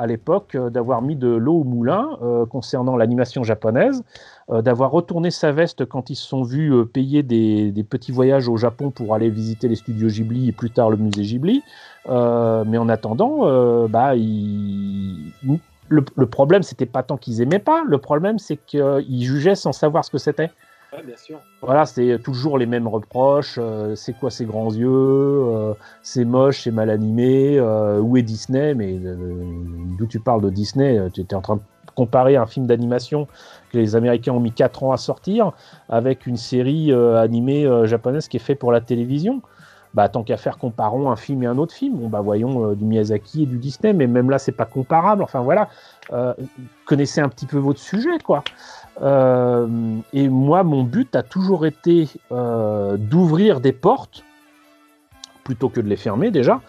[0.00, 2.08] à l'époque, d'avoir mis de l'eau au moulin
[2.50, 4.02] concernant l'animation japonaise,
[4.48, 8.90] d'avoir retourné sa veste quand ils se sont vus payer des, petits voyages au Japon
[8.90, 11.62] pour aller visiter les studios Ghibli et plus tard le musée Ghibli.
[12.08, 15.56] Euh, mais en attendant, euh, bah, le,
[15.88, 20.04] le, problème, c'était pas tant qu'ils aimaient pas, le problème, c'est qu'ils jugeaient sans savoir
[20.04, 20.50] ce que c'était.
[21.62, 23.56] Voilà, c'est toujours les mêmes reproches.
[23.58, 27.60] Euh, c'est quoi ces grands yeux C'est moche, c'est mal animé.
[27.60, 28.74] où est Disney?
[28.74, 28.98] Mais
[29.98, 30.98] d'où tu parles de Disney?
[31.12, 31.62] Tu étais en train de
[31.94, 33.26] comparer un film d'animation
[33.72, 35.52] que les Américains ont mis 4 ans à sortir
[35.88, 39.42] avec une série animée japonaise qui est faite pour la télévision
[39.94, 41.96] bah, tant qu'à faire, comparons un film et un autre film.
[41.96, 45.22] Bon, bah, voyons euh, du Miyazaki et du Disney, mais même là, c'est pas comparable.
[45.22, 45.68] Enfin, voilà.
[46.12, 46.34] Euh,
[46.86, 48.44] connaissez un petit peu votre sujet, quoi.
[49.02, 49.66] Euh,
[50.12, 54.24] et moi, mon but a toujours été d'ouvrir des portes,
[55.44, 56.60] plutôt que de les fermer déjà,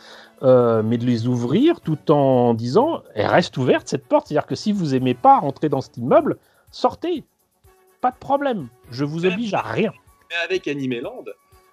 [0.41, 4.27] mais de les ouvrir tout en disant, elle reste ouverte cette porte.
[4.27, 6.37] C'est-à-dire que si vous aimez pas rentrer dans cet immeuble,
[6.71, 7.23] sortez.
[8.01, 8.67] Pas de problème.
[8.89, 9.91] Je vous oblige à rien.
[10.29, 11.25] Mais avec Animeland,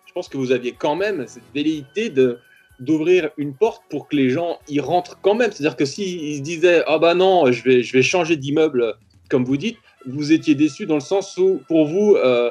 [0.04, 2.38] je pense que vous aviez quand même cette velléité de
[2.80, 5.50] d'ouvrir une porte pour que les gens y rentrent quand même.
[5.50, 8.94] C'est-à-dire que s'ils se disaient ah bah non, je vais je vais changer d'immeuble
[9.30, 12.50] comme vous dites, vous étiez déçu dans le sens où pour vous euh,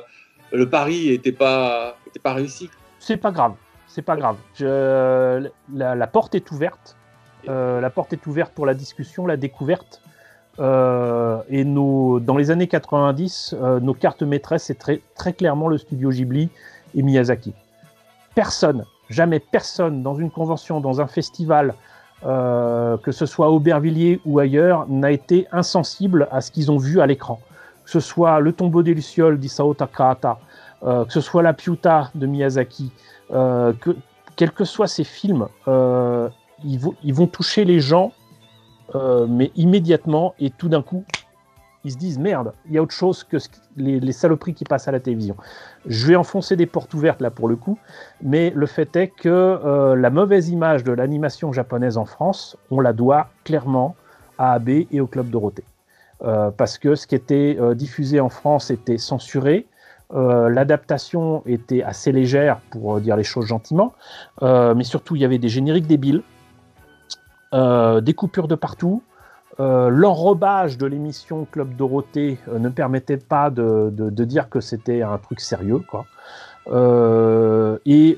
[0.51, 2.69] le pari n'était pas était pas réussi.
[2.99, 3.53] C'est pas grave,
[3.87, 4.37] c'est pas grave.
[4.55, 6.95] Je, la, porte est ouverte.
[7.47, 10.01] Euh, la porte est ouverte pour la discussion, la découverte.
[10.59, 15.77] Euh, et nos, dans les années 90, nos cartes maîtresses, c'est très, très clairement le
[15.77, 16.49] studio Ghibli
[16.95, 17.53] et Miyazaki.
[18.33, 21.75] Personne, jamais personne dans une convention, dans un festival,
[22.25, 26.99] euh, que ce soit Aubervilliers ou ailleurs, n'a été insensible à ce qu'ils ont vu
[26.99, 27.39] à l'écran.
[27.85, 30.39] Que ce soit Le tombeau des Lucioles d'Isao Takahata,
[30.83, 32.91] euh, que ce soit La Piuta de Miyazaki,
[33.31, 33.95] euh, que,
[34.35, 35.47] quels que soient ces films,
[36.63, 38.11] ils, vont toucher les gens,
[39.27, 41.03] mais immédiatement et tout d'un coup,
[41.87, 43.37] ils se disent merde, il y a autre chose que
[43.77, 45.37] les, saloperies qui passent à la télévision.
[45.85, 47.79] Je vais enfoncer des portes ouvertes là pour le coup,
[48.21, 52.81] mais le fait est que euh, la mauvaise image de l'animation japonaise en France, on
[52.81, 53.95] la doit clairement
[54.37, 55.63] à AB et au Club Dorothée.
[56.23, 59.65] Euh, parce que ce qui était euh, diffusé en France était censuré,
[60.09, 63.93] l'adaptation était assez légère pour dire les choses gentiment,
[64.41, 66.21] mais surtout il y avait des génériques débiles,
[67.51, 69.03] des coupures de partout,
[69.59, 75.17] euh, l'enrobage de l'émission Club Dorothée euh, ne permettait pas de, dire que c'était un
[75.17, 75.81] truc sérieux.
[75.87, 76.05] Quoi.
[76.67, 78.17] Euh, et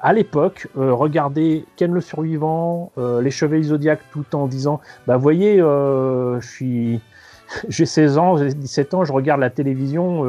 [0.00, 6.40] à l'époque, regarder Ken le Survivant, Les Chevaliers Zodiac, tout en disant Bah, voyez, je
[6.40, 7.00] suis.
[7.68, 10.24] J'ai 16 ans, j'ai 17 ans, je regarde la télévision.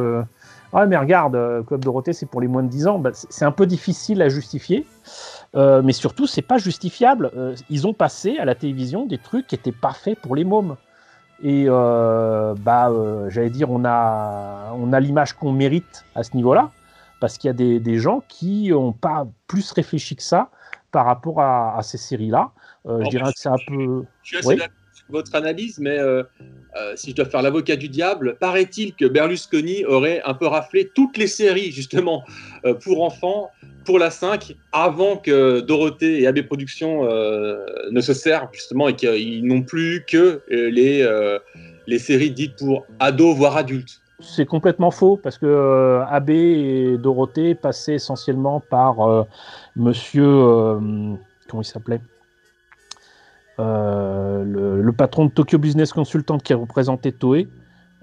[0.74, 3.00] ah, mais regarde, Club Dorothée, c'est pour les moins de 10 ans.
[3.00, 4.86] Bah, c'est un peu difficile à justifier.
[5.56, 7.32] Euh, mais surtout, c'est pas justifiable.
[7.36, 10.44] Euh, ils ont passé à la télévision des trucs qui étaient pas faits pour les
[10.44, 10.78] mômes.
[11.44, 12.92] Et euh, bah,
[13.30, 16.72] j'allais dire, on a, on a l'image qu'on mérite à ce niveau-là,
[17.20, 20.50] parce qu'il y a des, des gens qui n'ont pas plus réfléchi que ça
[20.92, 22.52] par rapport à, à ces séries-là.
[22.86, 24.06] je dirais que c'est un peu.
[24.22, 24.58] Je suis assez
[25.10, 25.98] votre analyse, mais
[26.96, 31.18] si je dois faire l'avocat du diable, paraît-il que Berlusconi aurait un peu raflé toutes
[31.18, 32.24] les séries, justement,
[32.82, 33.52] pour enfants
[33.84, 38.96] pour la 5 avant que Dorothée et AB Productions euh, ne se servent justement et
[38.96, 41.40] qu'ils n'ont plus que euh, les, euh,
[41.88, 44.02] les séries dites pour ados voire adultes.
[44.20, 49.26] C'est complètement faux parce que AB et Dorothée passaient essentiellement par
[49.76, 52.00] monsieur comment il s'appelait?
[53.58, 57.48] Le, le, patron de Tokyo Business Consultant qui représentait Toei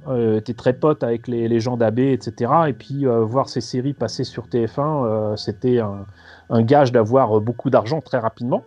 [0.09, 2.53] euh, était très pote avec les, gens d'AB, etc.
[2.69, 7.71] Et puis euh, voir ces séries passer sur TF1, euh, c'était un, gage d'avoir beaucoup
[7.71, 8.65] d'argent très rapidement,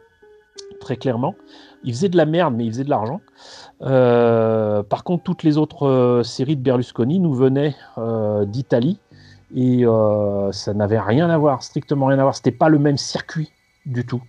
[0.79, 1.35] très clairement.
[1.83, 3.19] Il faisait de la merde, mais il faisait de l'argent.
[3.79, 7.75] par contre, toutes les autres séries de Berlusconi nous venaient
[8.45, 8.99] d'Italie
[9.53, 9.83] et
[10.51, 12.35] ça n'avait rien à voir, strictement rien à voir.
[12.35, 13.51] C'était pas le même circuit
[13.85, 14.21] du tout.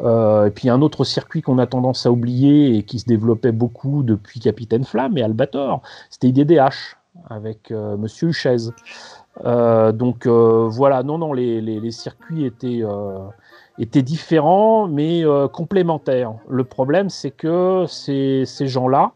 [0.00, 3.52] Euh, et puis un autre circuit qu'on a tendance à oublier et qui se développait
[3.52, 6.96] beaucoup depuis Capitaine Flamme et Albator, c'était IDDH
[7.30, 8.56] avec euh, Monsieur Huchez.
[9.44, 12.82] Euh, donc voilà, non, non, les, circuits étaient,
[13.78, 16.34] étaient différents mais complémentaires.
[16.48, 19.12] Le problème, c'est que ces, ces gens-là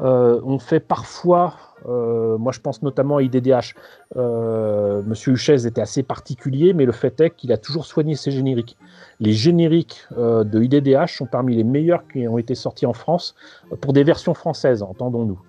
[0.00, 1.54] ont fait parfois
[1.86, 3.74] moi, je pense notamment à IDDH.
[4.14, 8.76] Monsieur Huchez était assez particulier, mais le fait est qu'il a toujours soigné ses génériques.
[9.22, 13.36] Les génériques euh, de IDDH sont parmi les meilleurs qui ont été sortis en France
[13.70, 15.40] euh, pour des versions françaises, entendons-nous.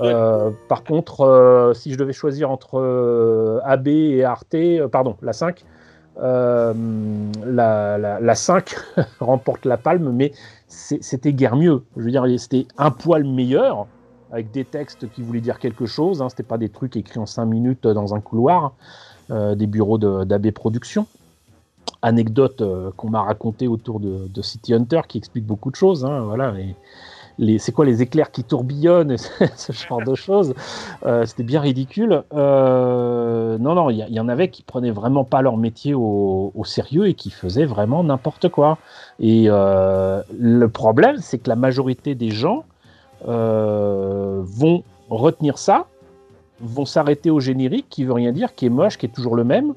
[0.00, 4.56] Euh, par contre, si je devais choisir entre AB et Arte,
[4.92, 5.64] pardon, la 5,
[6.16, 6.74] la,
[7.98, 8.74] la, 5
[9.20, 10.32] remporte la palme, mais
[10.66, 11.82] c'était guère mieux.
[11.96, 13.86] Je veux dire, c'était un poil meilleur,
[14.36, 16.22] avec des textes qui voulaient dire quelque chose.
[16.22, 18.74] Hein, c'était pas des trucs écrits en 5 minutes dans un couloir,
[19.28, 21.06] des bureaux d'AB Productions
[22.02, 26.04] anecdote euh, qu'on m'a racontée autour de, City Hunter qui explique beaucoup de choses.
[26.04, 26.54] Hein, voilà,
[27.58, 29.16] c'est quoi les éclairs qui tourbillonnent,
[29.56, 30.54] ce genre de choses.
[31.04, 32.22] Euh, c'était bien ridicule.
[32.32, 37.08] Euh, non, non, il y, en avait qui prenaient vraiment pas leur métier au, sérieux
[37.08, 38.78] et qui faisaient vraiment n'importe quoi.
[39.18, 42.64] Et le problème, c'est que la majorité des gens
[43.26, 45.86] vont retenir ça,
[46.60, 49.44] vont s'arrêter au générique, qui veut rien dire, qui est moche, qui est toujours le
[49.44, 49.74] même,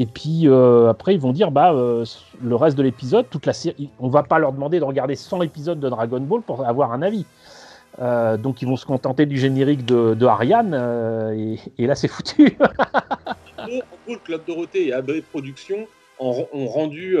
[0.00, 2.04] et puis euh, après, ils vont dire bah euh,
[2.40, 5.42] le reste de l'épisode, toute la série, on va pas leur demander de regarder 100
[5.42, 7.26] épisodes de Dragon Ball pour avoir un avis.
[8.00, 12.56] Euh, donc ils vont se contenter du générique de, Ariane et, là c'est foutu.
[13.58, 15.88] en gros, le Club Dorothée et AB Productions
[16.20, 17.16] ont rendu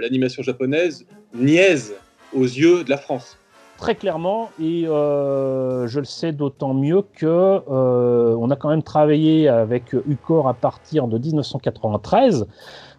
[0.00, 1.94] l'animation japonaise niaise
[2.34, 3.38] aux yeux de la France
[3.82, 8.84] très clairement et euh, je le sais d'autant mieux que euh, on a quand même
[8.84, 12.46] travaillé avec Ucor à partir de 1993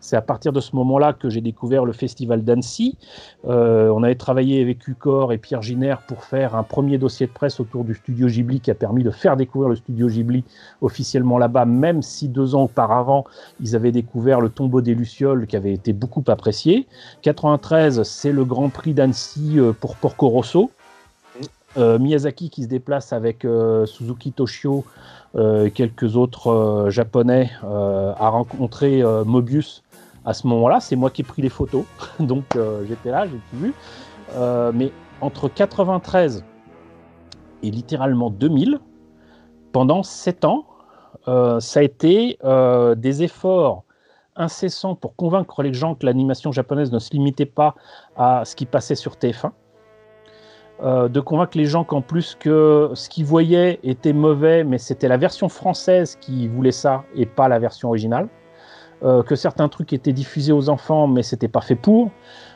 [0.03, 2.97] c'est à partir de ce moment-là que j'ai découvert le festival d'Annecy.
[3.47, 7.31] Euh, on avait travaillé avec Ucor et Pierre Giner pour faire un premier dossier de
[7.31, 10.43] presse autour du studio Ghibli qui a permis de faire découvrir le studio Ghibli
[10.81, 13.23] officiellement là-bas, même si deux ans auparavant,
[13.61, 16.85] ils avaient découvert le tombeau des Lucioles qui avait été beaucoup apprécié.
[17.21, 20.69] 93, c'est le Grand Prix d'Annecy euh, pour Porco Rosso.
[21.75, 23.47] Miyazaki qui se déplace avec
[23.85, 24.85] Suzuki Toshio,
[25.35, 29.82] et quelques autres japonais, a rencontré Mobius
[30.25, 30.79] à ce moment-là.
[30.79, 31.85] C'est moi qui ai pris les photos,
[32.19, 32.43] donc
[32.87, 33.73] j'étais là, j'ai tout vu.
[34.73, 36.43] mais entre 93
[37.63, 38.79] et littéralement 2000,
[39.71, 40.65] pendant 7 ans,
[41.25, 42.37] ça a été
[42.97, 43.83] des efforts
[44.35, 47.75] incessant pour convaincre les gens que l'animation japonaise ne se limitait pas
[48.15, 49.51] à ce qui passait sur TF1.
[50.81, 55.07] Euh, de convaincre les gens qu'en plus que ce qu'ils voyaient était mauvais, mais c'était
[55.07, 58.27] la version française qui voulait ça et pas la version originale.
[59.03, 62.11] Euh, que certains trucs étaient diffusés aux enfants, mais c'était pas fait pour,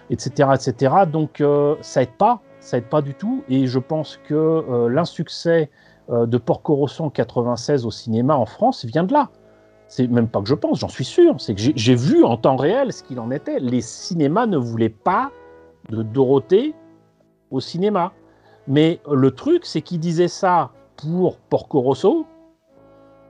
[0.09, 0.95] etc., etc.
[1.11, 3.43] Donc euh, ça aide pas, ça aide pas du tout.
[3.49, 5.69] Et je pense que l'insuccès
[6.09, 9.29] de Porco Rosso en 96 au cinéma en France vient de là.
[9.89, 11.35] C'est même pas que je pense, j'en suis sûr.
[11.39, 13.59] C'est que j'ai vu en temps réel ce qu'il en était.
[13.59, 15.31] Les cinémas ne voulaient pas
[15.89, 16.73] de Dorothée
[17.51, 18.13] au cinéma.
[18.67, 22.25] Mais le truc, c'est qu'il disait ça pour Porco Rosso,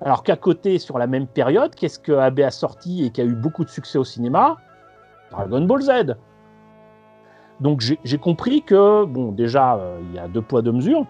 [0.02, 3.24] alors qu'à côté, sur la même période, qu'est-ce que AB a sorti et qui a
[3.24, 4.58] eu beaucoup de succès au cinéma?
[5.32, 6.16] Dragon Ball Z.
[7.60, 11.06] Donc j'ai compris que, bon, déjà, euh, il y a deux poids, deux mesures,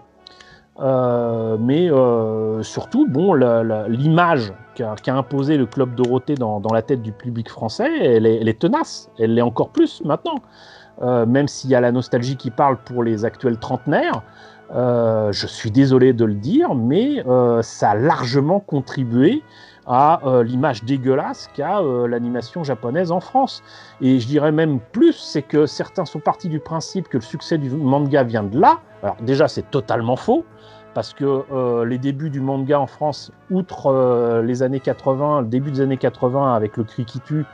[0.80, 7.12] euh, mais euh, surtout, bon, l'image qu'a imposé le club Dorothée dans, la tête du
[7.12, 9.10] public français, elle est, tenace.
[9.18, 10.36] Elle l'est encore plus maintenant.
[11.00, 14.22] Même s'il y a la nostalgie qui parle pour les actuels trentenaires,
[14.70, 17.24] je suis désolé de le dire, mais
[17.62, 19.42] ça a largement contribué
[19.86, 23.62] à l'image dégueulasse qu'a l'animation japonaise en France.
[24.00, 27.58] Et je dirais même plus, c'est que certains sont partis du principe que le succès
[27.58, 28.80] du manga vient de là.
[29.02, 30.44] Alors déjà, c'est totalement faux
[30.98, 35.46] parce que euh, les débuts du manga en France, outre euh, les années 80, le
[35.46, 37.44] début des années 80 avec le Krikitu,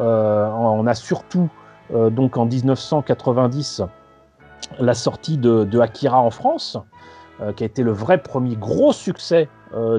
[0.00, 1.48] euh, on a surtout
[1.92, 3.82] donc en 1990
[4.78, 6.78] la sortie de, Akira en France,
[7.56, 9.48] qui a été le vrai premier gros succès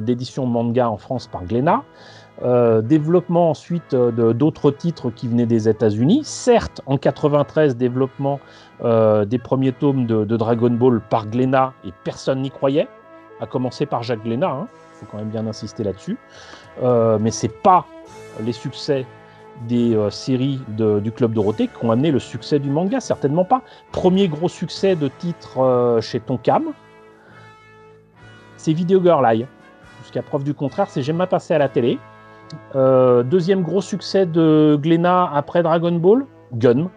[0.01, 1.83] d'édition de manga en France par Glénat.
[2.41, 6.21] développement ensuite d'autres titres qui venaient des États-Unis.
[6.23, 8.39] Certes, en 93, développement
[8.83, 12.87] euh, des premiers tomes de, Dragon Ball par Glénat et personne n'y croyait,
[13.39, 14.67] à commencer par Jacques Glénat, il hein.
[14.93, 16.17] faut quand même bien insister là-dessus.
[16.81, 17.85] Euh, mais c'est pas
[18.41, 19.05] les succès
[19.67, 23.61] des euh, séries du Club Dorothée qui ont amené le succès du manga, certainement pas.
[23.91, 26.73] Premier gros succès de titre chez Tonkam,
[28.57, 29.47] c'est Video Girl Eye.
[30.01, 31.97] Jusqu'à preuve du contraire, c'est jamais passé à la télé.
[32.73, 36.89] deuxième gros succès de Glénat après Dragon Ball, Gun.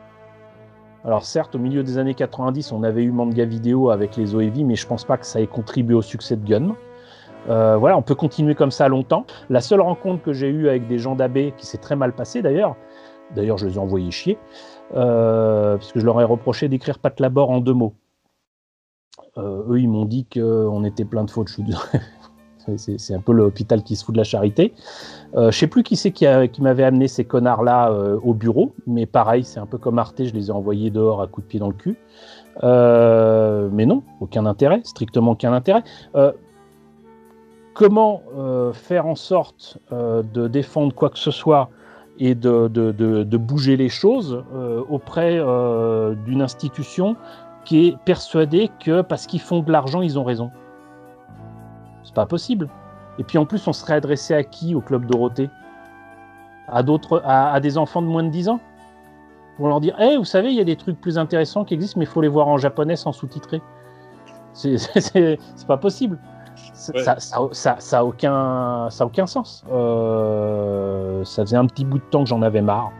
[1.06, 4.64] Alors certes, au milieu des années 90, on avait eu manga vidéo avec les OEV,
[4.64, 6.74] mais je pense pas que ça ait contribué au succès de Gun.
[7.48, 9.24] Euh, voilà, on peut continuer comme ça longtemps.
[9.50, 12.42] La seule rencontre que j'ai eue avec des gens d'AB, qui s'est très mal passée
[12.42, 12.76] d'ailleurs,
[13.34, 14.38] d'ailleurs je les ai envoyés chier,
[14.94, 17.94] euh, parce que je leur ai reproché d'écrire Pat Labor en deux mots.
[19.38, 21.48] Euh, eux, ils m'ont dit qu'on était plein de fautes.
[21.48, 21.62] Je
[22.76, 24.74] C'est un peu l'hôpital qui se fout de la charité.
[25.36, 26.26] Euh, je sais plus qui c'est qui,
[26.60, 30.32] m'avait amené ces connards-là euh, au bureau, mais pareil, c'est un peu comme Arte, je
[30.32, 31.96] les ai envoyés dehors à coups de pied dans le cul.
[32.62, 35.84] Mais non, aucun intérêt, strictement aucun intérêt.
[37.76, 38.22] Euh, comment
[38.72, 41.70] faire en sorte de défendre quoi que ce soit
[42.18, 44.42] et de, bouger les choses
[44.88, 45.38] auprès
[46.24, 47.16] d'une institution
[47.64, 50.50] qui est persuadée que parce qu'ils font de l'argent, ils ont raison
[52.16, 52.68] pas possible.
[53.18, 55.50] Et puis en plus, on serait adressé à qui au club Dorothée?
[56.68, 58.60] À, des enfants de moins de 10 ans?
[59.56, 62.00] Pour leur dire hey, vous savez, il y a des trucs plus intéressants qui existent,
[62.00, 63.62] mais il faut les voir en japonais sans sous-titrer.
[64.52, 64.76] C'est,
[65.68, 66.18] pas possible.
[66.74, 69.64] Ça, ça, ça, a aucun, ça a aucun sens.
[69.70, 72.92] Euh, ça faisait un petit bout de temps que j'en avais marre.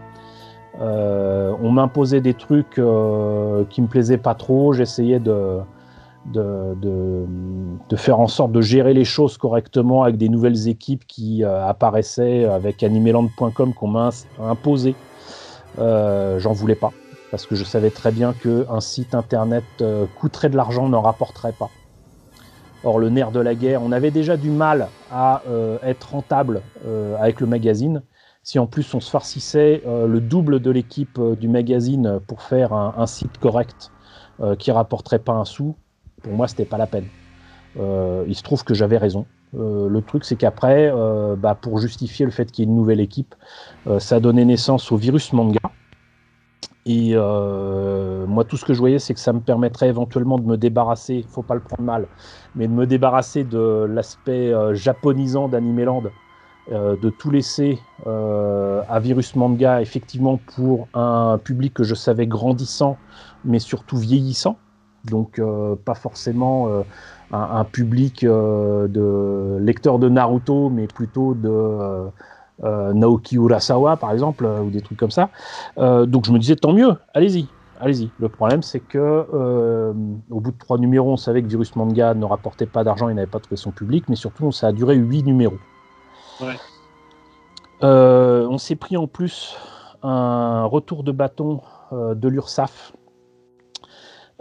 [0.81, 4.73] Euh, on m'imposait des trucs euh, qui me plaisaient pas trop.
[4.73, 5.61] J'essayais de,
[6.27, 6.77] de,
[7.89, 11.67] de, faire en sorte de gérer les choses correctement avec des nouvelles équipes qui euh,
[11.67, 14.11] apparaissaient avec animeland.com qu'on m'a
[14.41, 14.95] imposé.
[15.79, 16.93] J'en voulais pas
[17.31, 19.65] parce que je savais très bien qu'un site internet
[20.19, 21.69] coûterait de l'argent, n'en rapporterait pas.
[22.87, 26.63] Or, le nerf de la guerre, on avait déjà du mal à euh, être rentable
[27.19, 28.03] avec le magazine.
[28.43, 33.07] Si en plus on se farcissait le double de l'équipe du magazine pour faire un,
[33.07, 33.91] site correct
[34.61, 35.75] qui rapporterait pas un sou,
[36.23, 37.07] pour moi, c'était pas la peine.
[37.79, 39.27] Euh, il se trouve que j'avais raison.
[39.57, 42.77] Euh, le truc, c'est qu'après, euh, bah, pour justifier le fait qu'il y ait une
[42.77, 43.35] nouvelle équipe,
[43.99, 45.61] ça a donné naissance au virus manga.
[46.89, 50.57] Et moi, tout ce que je voyais, c'est que ça me permettrait éventuellement de me
[50.57, 52.07] débarrasser, faut pas le prendre mal,
[52.55, 56.05] mais de me débarrasser de l'aspect japonisant d'Animeland,
[56.71, 62.99] de tout laisser à Virus Manga, effectivement, pour un public que je savais grandissant,
[63.45, 64.57] mais surtout vieillissant.
[65.05, 65.41] Donc
[65.85, 66.69] pas forcément
[67.33, 72.11] un, public de lecteurs de Naruto, mais plutôt de
[72.63, 75.31] Naoki Urasawa, par exemple, ou des trucs comme ça.
[75.77, 77.47] donc je me disais, tant mieux, allez-y,
[77.81, 78.11] allez-y.
[78.19, 79.27] Le problème, c'est que
[80.31, 83.15] au bout de trois numéros, on savait que Virus Manga ne rapportait pas d'argent, il
[83.15, 85.59] n'avait pas trouvé son public, mais surtout, ça a duré huit numéros.
[87.83, 89.57] on s'est pris en plus
[90.03, 91.61] un retour de bâton
[91.93, 92.93] euh, de l'URSSAF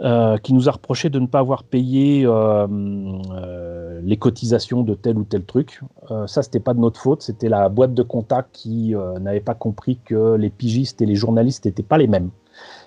[0.00, 5.16] euh, qui nous a reproché de ne pas avoir payé euh, les cotisations de tel
[5.18, 5.80] ou tel truc.
[6.26, 9.98] ça, c'était pas de notre faute, c'était la boîte de contact qui n'avait pas compris
[10.04, 12.30] que les pigistes et les journalistes n'étaient pas les mêmes.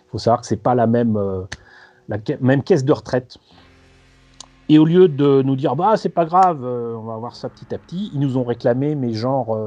[0.07, 1.17] Il faut savoir que c'est pas la même,
[2.41, 3.37] même caisse de retraite.
[4.69, 7.73] Et au lieu de nous dire bah c'est pas grave, on va voir ça petit
[7.73, 9.57] à petit, ils nous ont réclamé mais genre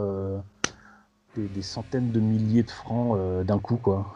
[1.37, 4.07] des, centaines de milliers de francs euh, d'un coup, quoi.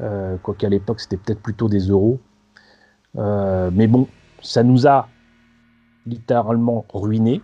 [0.00, 2.18] Euh, Quoiqu'à l'époque, c'était peut-être plutôt des euros.
[3.16, 4.08] Euh, mais bon,
[4.42, 5.08] ça nous a
[6.06, 7.42] littéralement ruiné.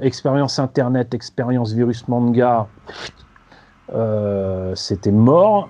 [0.00, 2.66] expérience Internet, expérience virus manga,
[4.74, 5.68] c'était mort.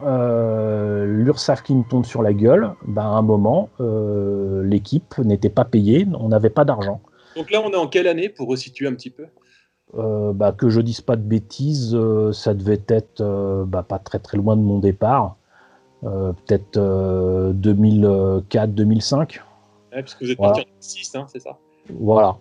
[1.05, 3.69] L'URSAF qui nous tombe sur la gueule, ben, à un moment,
[4.65, 7.01] l'équipe n'était pas payée, on n'avait pas d'argent.
[7.37, 9.27] Donc là, on est en quelle année pour resituer un petit peu?
[9.97, 13.99] Euh, bah, que je dise pas de bêtises, euh, ça devait être euh, bah, pas
[13.99, 15.37] très très loin de mon départ,
[16.03, 19.19] peut-être 2004-2005.
[19.19, 19.27] Ouais,
[19.91, 21.57] parce que vous êtes parti en 2006, hein, c'est ça?
[21.99, 22.37] Voilà.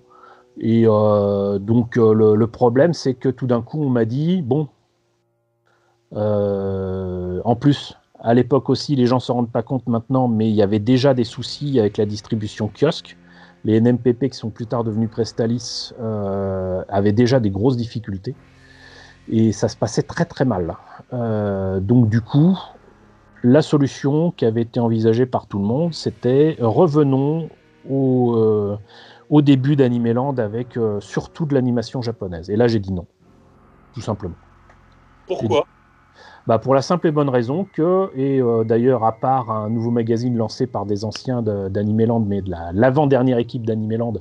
[0.59, 4.67] Et donc le, problème, c'est que tout d'un coup, on m'a dit bon,
[6.11, 10.61] en plus, à l'époque aussi, les gens se rendent pas compte maintenant, mais il y
[10.61, 13.17] avait déjà des soucis avec la distribution kiosque
[13.67, 18.33] les NMPP qui sont plus tard devenus Prestalis euh, avaient déjà des grosses difficultés
[19.29, 20.77] et ça se passait très très mal.
[21.11, 22.57] Euh, donc du coup,
[23.43, 27.49] la solution qui avait été envisagée par tout le monde, c'était revenons
[27.89, 28.77] au, euh,
[29.29, 32.49] au début d'Animeland avec surtout de l'animation japonaise.
[32.49, 33.05] Et là j'ai dit non,
[33.93, 34.35] tout simplement.
[35.27, 35.67] Pourquoi?
[36.47, 39.91] Bah Pour la simple et bonne raison que, et euh, d'ailleurs, à part un nouveau
[39.91, 44.13] magazine lancé par des anciens d'Animeland, mais de l'avant-dernière équipe d'Animeland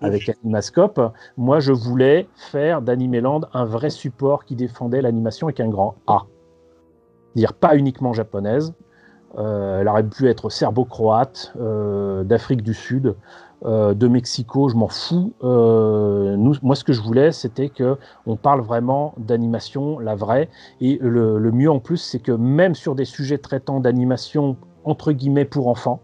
[0.00, 1.00] avec Animascope,
[1.36, 6.24] moi je voulais faire d'Animeland un vrai support qui défendait l'animation avec un grand A.
[7.36, 8.74] Dire pas uniquement japonaise,
[9.38, 13.14] euh, elle aurait pu être serbo-croate, euh, d'Afrique du Sud,
[13.66, 15.34] euh, de Mexico, je m'en fous.
[15.42, 20.48] Euh, moi, ce que je voulais, c'était que on parle vraiment d'animation, la vraie.
[20.80, 25.44] Et le, mieux en plus, c'est que même sur des sujets traitant d'animation entre guillemets
[25.44, 26.00] pour enfants,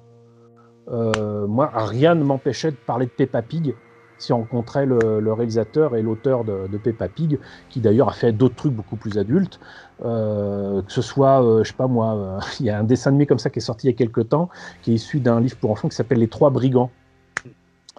[0.88, 3.74] euh, moi, rien ne m'empêchait de parler de Peppa Pig
[4.18, 7.38] si on rencontrait le, réalisateur et l'auteur de, Peppa Pig,
[7.68, 9.60] qui d'ailleurs a fait d'autres trucs beaucoup plus adultes,
[10.00, 13.50] que ce soit, je sais pas moi, il y a un dessin animé comme ça
[13.50, 14.48] qui est sorti il y a quelques temps,
[14.80, 16.90] qui est issu d'un livre pour enfants qui s'appelle Les Trois Brigands.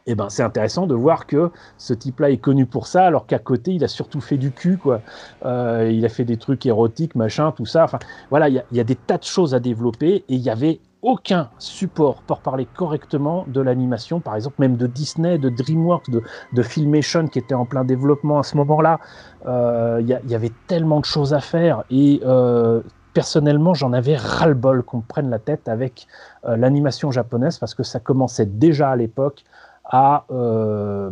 [0.09, 3.39] Eh ben, c'est intéressant de voir que ce type-là est connu pour ça, alors qu'à
[3.39, 5.01] côté, il a surtout fait du cul, quoi.
[5.45, 7.83] Euh, il a fait des trucs érotiques, machin, tout ça.
[7.83, 7.99] Enfin,
[8.29, 11.49] voilà, il y, a des tas de choses à développer et il y avait aucun
[11.59, 16.61] support pour parler correctement de l'animation, par exemple, même de Disney, de DreamWorks, de, de
[16.61, 19.01] Filmation qui était en plein développement à ce moment-là.
[19.45, 22.81] Euh, il y, avait tellement de choses à faire et euh,
[23.13, 26.07] personnellement, j'en avais ras-le-bol qu'on prenne la tête avec
[26.45, 29.43] l'animation japonaise parce que ça commençait déjà à l'époque
[29.89, 31.09] à, euh,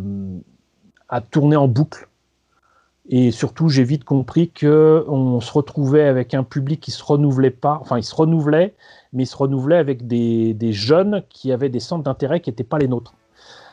[1.08, 2.08] à tourner en boucle.
[3.08, 7.78] Et surtout, j'ai vite compris qu'on se retrouvait avec un public qui se renouvelait pas,
[7.80, 8.74] enfin, il se renouvelait,
[9.12, 12.78] mais il se renouvelait avec des, jeunes qui avaient des centres d'intérêt qui n'étaient pas
[12.78, 13.14] les nôtres.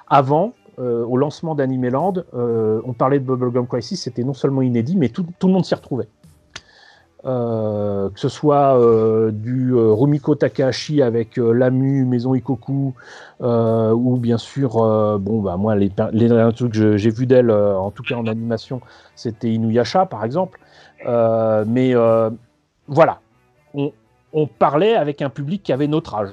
[0.07, 4.95] Avant, euh, au lancement d'Animeland, euh, on parlait de Bubblegum Crisis, c'était non seulement inédit,
[4.95, 6.07] mais tout le monde s'y retrouvait.
[7.25, 12.93] Euh, que ce soit euh, du euh, Rumiko Takahashi avec Lamu, Maison Ikoku,
[13.39, 14.71] ou bien sûr,
[15.19, 18.81] bon, bah, moi, les, les trucs que j'ai vu d'elle, en tout cas en animation,
[19.15, 20.59] c'était Inuyasha, par exemple.
[21.05, 21.93] mais
[22.87, 23.19] voilà,
[23.73, 23.91] on,
[24.33, 26.29] on, parlait avec un public qui avait notre âge.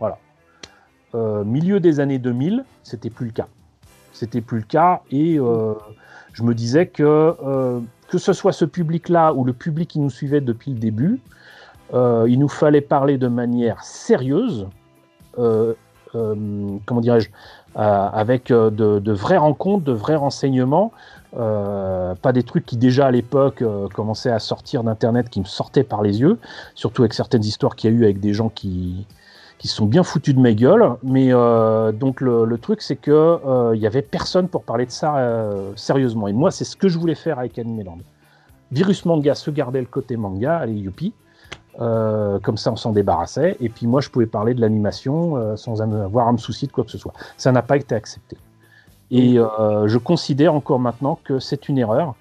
[0.00, 0.18] Voilà.
[1.44, 3.46] milieu des années 2000, c'était plus le cas.
[4.12, 5.36] C'était plus le cas, et
[6.32, 7.82] je me disais que
[8.14, 11.18] que ce soit ce public-là ou le public qui nous suivait depuis le début,
[11.94, 14.68] euh, il nous fallait parler de manière sérieuse,
[15.36, 15.74] euh,
[16.14, 17.30] euh, comment dirais-je,
[17.74, 20.92] avec de, vraies rencontres, de vrais renseignements,
[21.32, 26.00] pas des trucs qui déjà à l'époque commençaient à sortir d'Internet, qui me sortaient par
[26.00, 26.38] les yeux,
[26.76, 29.08] surtout avec certaines histoires qu'il y a eu avec des gens qui,
[29.68, 30.84] sont bien foutus de ma gueule.
[31.02, 31.30] Mais
[31.92, 36.28] donc le, truc, c'est que il y avait personne pour parler de ça sérieusement.
[36.28, 37.98] Et moi, c'est ce que je voulais faire avec Animeland.
[38.72, 41.12] Virus Manga se gardait le côté manga, allez youpi.
[41.78, 43.56] comme ça, on s'en débarrassait.
[43.60, 46.84] Et puis moi, je pouvais parler de l'animation sans avoir à me soucier de quoi
[46.84, 47.14] que ce soit.
[47.36, 48.36] Ça n'a pas été accepté.
[49.10, 52.14] Et je considère encore maintenant que c'est une erreur.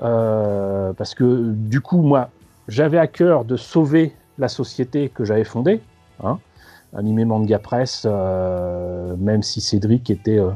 [0.00, 2.30] parce que du coup, moi,
[2.68, 5.80] j'avais à cœur de sauver la société que j'avais fondée,
[6.22, 6.38] hein,
[6.96, 10.50] Animé Manga Press, euh, même si Cédric était euh,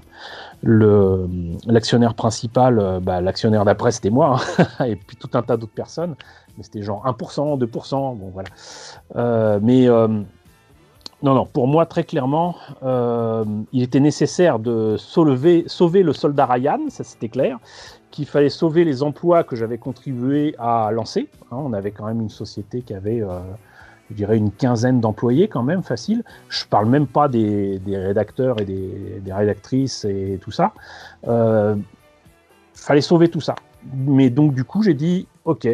[0.63, 1.29] le
[1.67, 5.75] l'actionnaire principal, euh, bah, l'actionnaire d'après c'était moi, hein, et puis tout un tas d'autres
[5.75, 6.15] personnes,
[6.57, 9.59] mais c'était genre 1%, 2%, bon voilà.
[9.61, 9.87] mais
[11.23, 15.65] non, non, pour moi, très clairement, il était nécessaire de sauver,
[16.03, 17.59] le soldat Ryan, ça c'était clair,
[18.11, 21.29] qu'il fallait sauver les emplois que j'avais contribué à lancer.
[21.53, 21.59] Hein.
[21.59, 23.23] on avait quand même une société qui avait
[24.11, 26.25] je dirais une quinzaine d'employés quand même, facile.
[26.49, 30.73] Je parle même pas des, rédacteurs et des, rédactrices et tout ça.
[31.29, 31.77] Euh,
[32.75, 33.55] fallait sauver tout ça.
[33.95, 35.69] Mais donc du coup, j'ai dit, ok,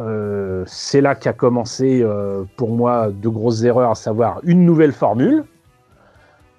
[0.00, 4.92] euh, c'est là qu'a commencé euh, pour moi de grosses erreurs, à savoir une nouvelle
[4.92, 5.44] formule.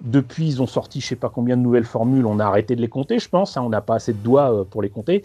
[0.00, 2.80] Depuis, ils ont sorti je sais pas combien de nouvelles formules, on a arrêté de
[2.80, 3.62] les compter, je pense, hein.
[3.62, 5.22] on n'a pas assez de doigts euh, pour les compter.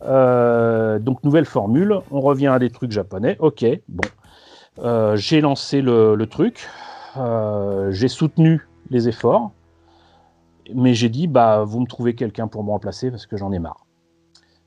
[0.00, 4.08] donc, nouvelle formule, on revient à des trucs japonais, ok, bon.
[4.78, 6.66] Euh, j'ai lancé le, truc,
[7.18, 9.52] euh, j'ai soutenu les efforts,
[10.74, 13.58] mais j'ai dit bah vous me trouvez quelqu'un pour me remplacer parce que j'en ai
[13.58, 13.84] marre.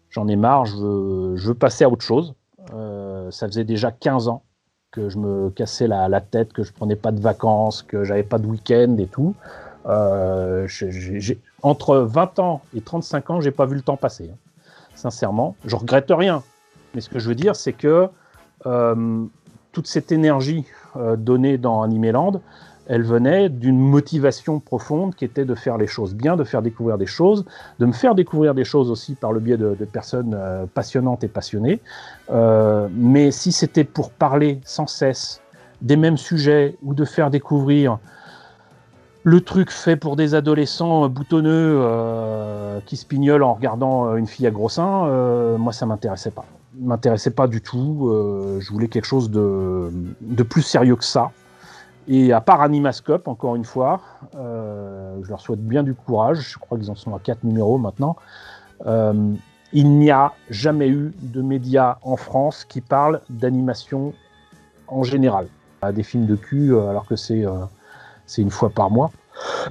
[0.10, 2.36] J'en ai marre, je veux, passer à autre chose.
[2.74, 4.44] Euh, ça faisait déjà 15 ans
[4.92, 8.38] que je me cassais la, tête, que je prenais pas de vacances, que j'avais pas
[8.38, 9.36] de week-end et tout.
[11.64, 14.30] entre 20 ans et 35 ans, j'ai pas vu le temps passer.
[14.32, 14.38] Hein.
[14.94, 16.44] Sincèrement, je regrette rien.
[16.94, 18.08] Mais ce que je veux dire, c'est que
[19.76, 20.64] toute cette énergie
[20.96, 22.40] euh, donnée dans Animeland,
[22.88, 26.98] elle venait d'une motivation profonde qui était de faire les choses bien, de faire découvrir
[26.98, 27.44] des choses,
[27.80, 31.28] de me faire découvrir des choses aussi par le biais de, personnes euh, passionnantes et
[31.28, 31.82] passionnées.
[32.32, 35.42] Euh, mais si c'était pour parler sans cesse
[35.82, 37.98] des mêmes sujets ou de faire découvrir
[39.24, 41.82] le truc fait pour des adolescents boutonneux
[42.86, 46.46] qui se pignolent en regardant une fille à gros seins, moi ça m'intéressait pas
[46.80, 48.10] m'intéressait pas du tout.
[48.10, 49.90] Euh, je voulais quelque chose de,
[50.22, 51.32] de, plus sérieux que ça.
[52.08, 54.02] Et à part Animascope, encore une fois,
[54.36, 56.52] euh, je leur souhaite bien du courage.
[56.52, 58.16] Je crois qu'ils en sont à quatre numéros maintenant.
[58.86, 59.34] Euh,
[59.74, 64.14] il n'y a jamais eu de médias en France qui parlent d'animation
[64.88, 65.48] en général.
[65.94, 67.46] Des films de cul, alors que c'est
[68.26, 69.12] c'est une fois par mois.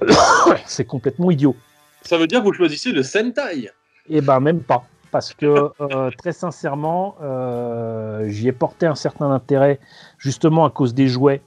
[0.66, 1.56] c'est complètement idiot.
[2.02, 3.70] Ça veut dire que vous choisissez le Sentai
[4.08, 4.84] Eh ben, même pas
[5.14, 9.78] parce que euh, très sincèrement, euh, j'y ai porté un certain intérêt
[10.18, 11.40] justement à cause des jouets,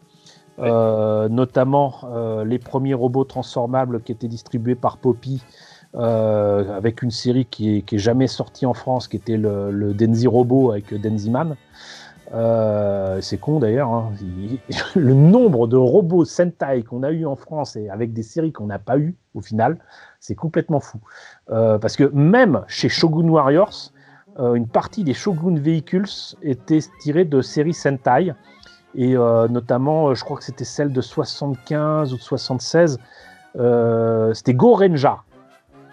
[0.59, 1.99] euh, notamment
[2.45, 5.43] les premiers robots transformables qui étaient distribués par Poppy.
[5.93, 10.93] avec une série qui est, jamais sortie en France, qui était le, Denzi Robot avec
[10.93, 11.57] Denziman.
[12.32, 14.12] C'est con d'ailleurs, hein.
[14.96, 18.68] le nombre de robots Sentai qu'on a eu en France et avec des séries qu'on
[18.68, 19.78] n'a pas eu au final,
[20.20, 21.00] c'est complètement fou.
[21.50, 23.92] Euh, parce que même chez Shogun Warriors,
[24.40, 28.34] euh, une partie des Shogun Vehicles était tirée de séries Sentai.
[28.96, 33.00] Et euh, notamment, je crois que c'était celle de 75 ou de 76.
[34.34, 35.24] c'était Gorenja,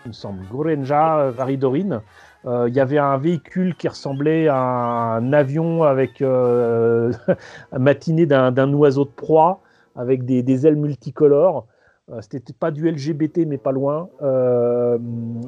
[0.04, 0.44] il me semble.
[0.50, 2.02] Gorenja Varidorin.
[2.46, 6.22] Il y avait un véhicule qui ressemblait à un avion avec
[7.72, 9.60] matiné d'un oiseau de proie
[9.96, 11.66] avec des, des ailes multicolores.
[12.12, 14.08] Euh, c'était pas du LGBT, mais pas loin.
[14.22, 14.98] Euh,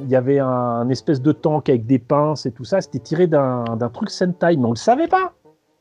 [0.00, 2.80] il y avait un, espèce de tank avec des pinces et tout ça.
[2.80, 5.34] C'était tiré d'un truc Sentai, mais on le savait pas.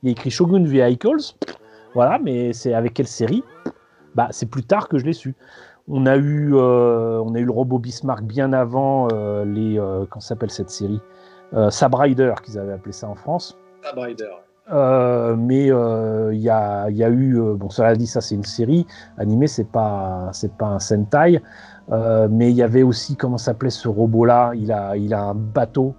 [0.04, 1.34] Il y a écrit Shogun Vehicles.
[1.94, 3.44] Voilà, mais c'est avec quelle série?
[4.16, 5.34] Bah, c'est plus tard que je l'ai su.
[5.88, 9.08] On a eu, euh, on a eu le robot Bismarck bien avant
[9.44, 9.78] les,
[10.10, 11.02] comment s'appelle cette série?
[11.70, 13.58] Sabrider, qu'ils avaient appelé ça en France.
[13.84, 14.32] Sabrider.
[14.72, 18.34] Euh, mais il euh, y, a, y, a, eu, euh, bon, cela dit, ça c'est
[18.34, 21.42] une série animée, c'est pas, c'est pas un Sentai,
[21.90, 24.54] mais il y avait aussi, comment s'appelait ce robot-là?
[24.56, 25.94] Il a, il a un bateau,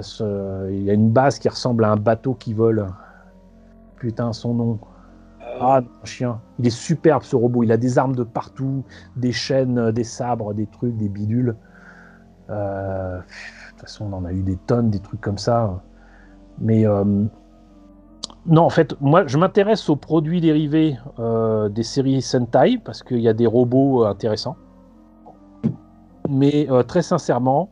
[0.00, 2.86] ce, il a une base qui ressemble à un bateau qui vole.
[3.96, 4.78] Putain, son nom.
[5.60, 6.40] Ah, non, chien.
[6.58, 7.62] Il est superbe ce robot.
[7.62, 8.84] Il a des armes de partout,
[9.16, 11.56] des chaînes, des sabres, des trucs, des bidules.
[12.48, 13.20] de
[13.70, 15.82] toute façon, on en a eu des tonnes, des trucs comme ça.
[16.58, 16.86] Mais
[18.46, 23.20] non, en fait, moi, je m'intéresse aux produits dérivés euh, des séries Sentai parce qu'il
[23.20, 24.56] y a des robots euh, intéressants.
[26.28, 27.70] Mais euh, très sincèrement,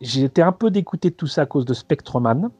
[0.00, 2.50] j'ai été un peu dégoûté de tout ça à cause de Spectreman.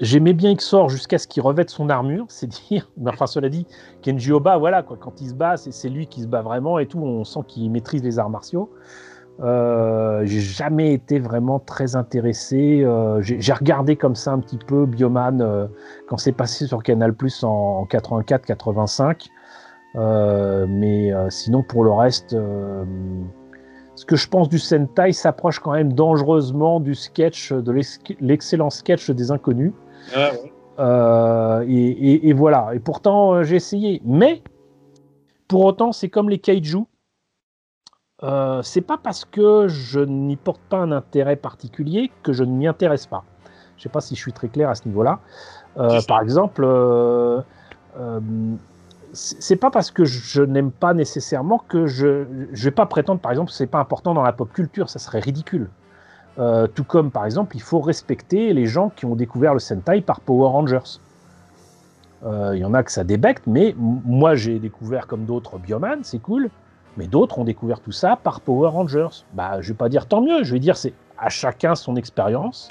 [0.00, 2.90] J'aimais bien XOR jusqu'à ce qu'il revête son armure, c'est dire.
[3.06, 3.66] enfin, cela dit,
[4.02, 6.86] Kenji Oba, voilà, quoi, quand il se bat, c'est lui qui se bat vraiment et
[6.86, 6.98] tout.
[6.98, 8.70] On sent qu'il maîtrise les arts martiaux.
[9.40, 12.82] Euh, j'ai jamais été vraiment très intéressé.
[12.82, 15.66] Euh, j'ai regardé comme ça un petit peu Bioman euh,
[16.08, 19.26] quand c'est passé sur Canal Plus en, 84-85.
[20.68, 22.36] mais sinon, pour le reste,
[23.94, 27.72] ce que je pense du Sentai s'approche quand même dangereusement du sketch, de
[28.20, 29.72] l'excellent sketch des inconnus.
[30.14, 32.70] Ah et, et, voilà.
[32.74, 34.02] Et pourtant, j'ai essayé.
[34.04, 34.42] Mais
[35.48, 36.84] pour autant, c'est comme les kaiju.
[38.22, 42.50] Euh, c'est pas parce que je n'y porte pas un intérêt particulier que je ne
[42.50, 43.24] m'y intéresse pas.
[43.76, 45.20] Je sais pas si je suis très clair à ce niveau-là.
[45.76, 47.42] Euh, par exemple, euh,
[49.12, 53.32] c'est pas parce que je n'aime pas nécessairement que je je vais pas prétendre, par
[53.32, 55.68] exemple, que c'est pas important dans la pop culture, ça serait ridicule.
[56.74, 60.20] Tout comme, par exemple, il faut respecter les gens qui ont découvert le Sentai par
[60.20, 61.00] Power Rangers.
[62.24, 66.18] Il y en a que ça débecte, mais moi j'ai découvert comme d'autres Bioman, c'est
[66.18, 66.50] cool.
[66.96, 69.24] Mais d'autres ont découvert tout ça par Power Rangers.
[69.34, 72.68] Bah, je vais pas dire tant mieux, je vais dire c'est à chacun son expérience.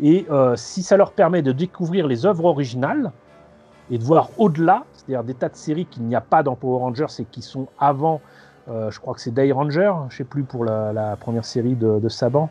[0.00, 3.12] Et euh, si ça leur permet de découvrir les œuvres originales
[3.90, 6.80] et de voir au-delà, c'est-à-dire des tas de séries qu'il n'y a pas dans Power
[6.80, 8.20] Rangers et qui sont avant,
[8.68, 12.08] euh, je crois que c'est Day Ranger, je sais plus pour la, première série de,
[12.08, 12.50] Saban.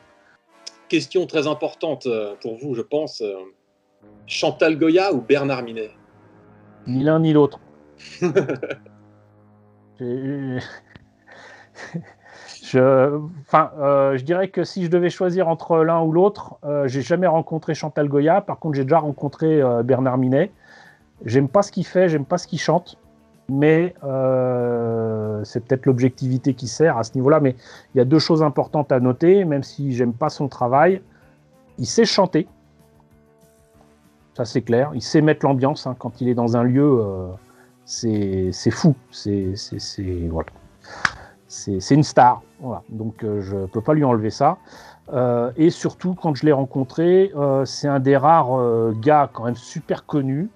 [0.91, 3.23] Question très importante euh, pour vous, je pense.
[4.27, 5.91] Chantal Goya ou Bernard Minet?
[6.85, 7.61] Ni l'un ni l'autre.
[12.63, 16.87] je, enfin, euh, je dirais que si je devais choisir entre l'un ou l'autre, euh,
[16.87, 18.41] j'ai jamais rencontré Chantal Goya.
[18.41, 20.51] Par contre, j'ai déjà rencontré euh, Bernard Minet.
[21.25, 22.97] J'aime pas ce qu'il fait, j'aime pas ce qu'il chante,
[23.49, 23.93] mais
[25.43, 27.39] c'est peut-être l'objectivité qui sert à ce niveau-là.
[27.39, 27.55] Mais
[27.93, 31.01] il y a deux choses importantes à noter, même si j'aime pas son travail.
[31.77, 32.47] Il sait chanter,
[34.35, 34.91] ça c'est clair.
[34.93, 35.95] Il sait mettre l'ambiance hein.
[35.97, 37.03] quand il est dans un lieu.
[37.85, 38.95] c'est fou.
[41.51, 42.41] C'est une star.
[42.89, 44.57] Donc euh, je ne peux pas lui enlever ça.
[45.13, 49.55] Euh, et surtout, quand je l'ai rencontré, euh, c'est un des rares gars quand même
[49.55, 50.49] super connus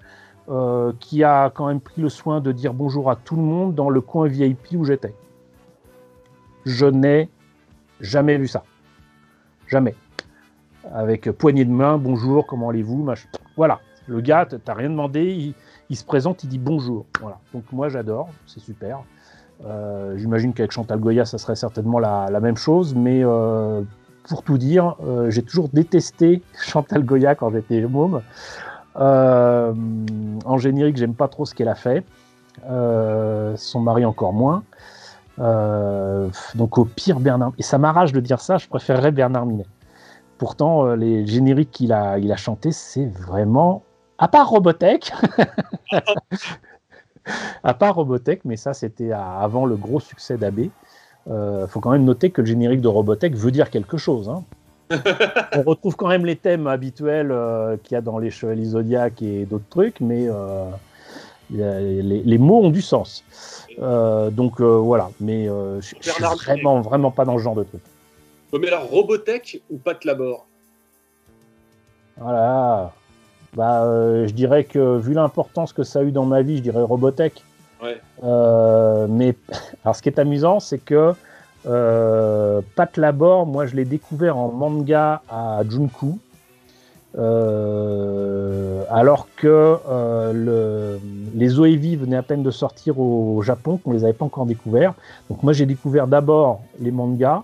[0.99, 3.89] qui a quand même pris le soin de dire bonjour à tout le monde dans
[3.89, 5.15] le coin VIP où j'étais.
[6.65, 7.29] Je n'ai
[7.99, 8.63] jamais vu ça.
[9.67, 9.95] Jamais.
[10.93, 13.07] Avec poignée de main, bonjour, comment allez-vous
[13.57, 13.79] Voilà.
[14.07, 15.53] Le gars, tu n'as rien demandé,
[15.89, 17.05] il, se présente, il dit bonjour.
[17.19, 17.39] Voilà.
[17.53, 18.99] Donc moi j'adore, c'est super.
[19.65, 23.81] Euh, j'imagine qu'avec Chantal Goya, ça serait certainement la, même chose, mais euh,
[24.27, 28.21] pour tout dire, euh, j'ai toujours détesté Chantal Goya quand j'étais môme.
[28.95, 32.03] En générique, j'aime pas trop ce qu'elle a fait.
[32.63, 34.63] son mari encore moins.
[36.55, 39.65] donc au pire Bernard et ça m'arrache de dire ça, je préférerais Bernard Minet.
[40.37, 43.83] Pourtant, les génériques qu'il a, il a chanté, c'est vraiment
[44.17, 45.11] à part Robotech,
[47.63, 50.59] à part Robotech, mais ça c'était avant le gros succès d'AB.
[50.59, 50.71] Il
[51.31, 54.29] euh, faut quand même noter que le générique de Robotech veut dire quelque chose.
[54.29, 54.43] Hein.
[54.91, 59.21] On retrouve quand même les thèmes habituels euh, qu'il y a dans les Chevaliers Zodiac
[59.21, 60.69] et d'autres trucs, mais euh,
[61.49, 63.23] les, mots ont du sens.
[63.79, 65.97] donc voilà, mais je suis
[66.45, 67.81] vraiment, vraiment pas dans ce genre de truc.
[68.59, 70.45] mais alors Robotech ou Pat Labor?
[72.17, 72.93] Voilà,
[73.55, 76.61] bah, euh, je dirais que vu l'importance que ça a eu dans ma vie, je
[76.61, 77.41] dirais Robotech.
[78.23, 79.35] Euh, mais
[79.83, 81.13] alors, ce qui est amusant, c'est que
[81.67, 86.19] euh, Pat Labor, moi, je l'ai découvert en manga à Junku.
[88.89, 89.77] alors que
[90.33, 90.99] le,
[91.33, 94.93] les OEV venaient à peine de sortir au Japon, qu'on les avait pas encore découverts.
[95.29, 97.43] Donc moi j'ai découvert d'abord les mangas,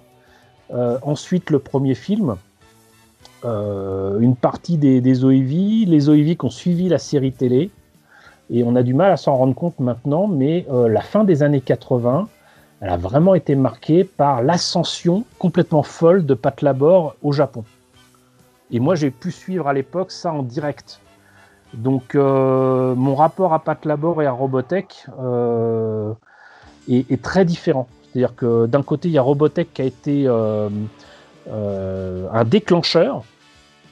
[1.03, 2.35] ensuite le premier film,
[3.43, 7.71] euh, une partie des, des les OEV qui ont suivi la série télé,
[8.51, 11.41] et on a du mal à s'en rendre compte maintenant, mais euh, la fin des
[11.41, 12.27] années 80,
[12.81, 17.63] elle a vraiment été marquée par l'ascension complètement folle de Pat Labor au Japon.
[18.71, 20.99] Et moi, j'ai pu suivre à l'époque ça en direct.
[21.75, 25.05] Donc, euh, mon rapport à Pat Labor et à Robotech
[26.89, 27.87] est, est, très différent.
[28.03, 30.71] C'est-à-dire que d'un côté, il y a Robotech qui a été un
[32.45, 33.23] déclencheur,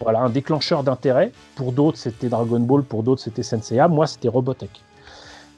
[0.01, 1.31] voilà, un déclencheur d'intérêt.
[1.55, 3.87] Pour d'autres, c'était Dragon Ball, pour d'autres, c'était Senseiya.
[3.87, 4.81] Moi, c'était Robotech.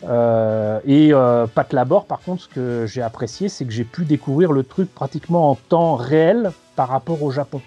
[0.04, 4.06] Euh, et euh, Pat Labor, par contre, ce que j'ai apprécié, c'est que j'ai pu
[4.06, 7.62] découvrir le truc pratiquement en temps réel par rapport au Japon.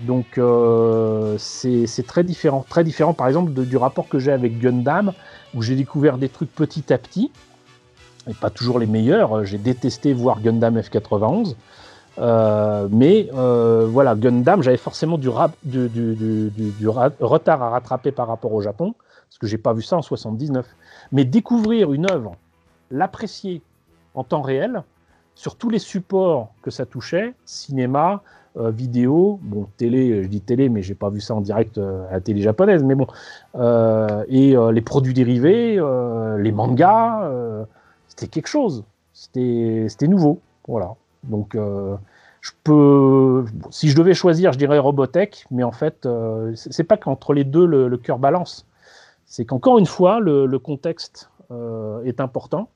[0.00, 2.64] Donc euh, c'est très différent.
[2.68, 5.12] Très différent, par exemple, du rapport que j'ai avec Gundam,
[5.54, 7.30] où j'ai découvert des trucs petit à petit,
[8.28, 9.44] et pas toujours les meilleurs.
[9.44, 11.54] J'ai détesté voir Gundam F91.
[12.18, 15.30] Euh, mais euh, voilà, Gundam, j'avais forcément du,
[15.64, 18.94] du, retard à rattraper par rapport au Japon,
[19.32, 20.66] parce que j'ai pas vu ça en 79.
[21.10, 22.36] Mais découvrir une œuvre,
[22.90, 23.62] l'apprécier
[24.14, 24.82] en temps réel,
[25.34, 28.22] sur tous les supports que ça touchait, cinéma,
[28.58, 32.06] euh, vidéo, bon, télé, je dis télé, mais j'ai pas vu ça en direct euh,
[32.10, 33.06] à la télé japonaise, mais bon,
[33.54, 35.76] euh, et les produits dérivés,
[36.38, 37.30] les mangas,
[38.08, 38.84] c'était quelque chose,
[39.14, 40.94] c'était nouveau, voilà.
[41.24, 46.06] Donc, je peux, si je devais choisir, je dirais Robotech, mais en fait,
[46.54, 48.66] c'est pas qu'entre les deux le, cœur balance,
[49.32, 51.30] c'est qu'encore une fois, le contexte
[52.04, 52.68] est important.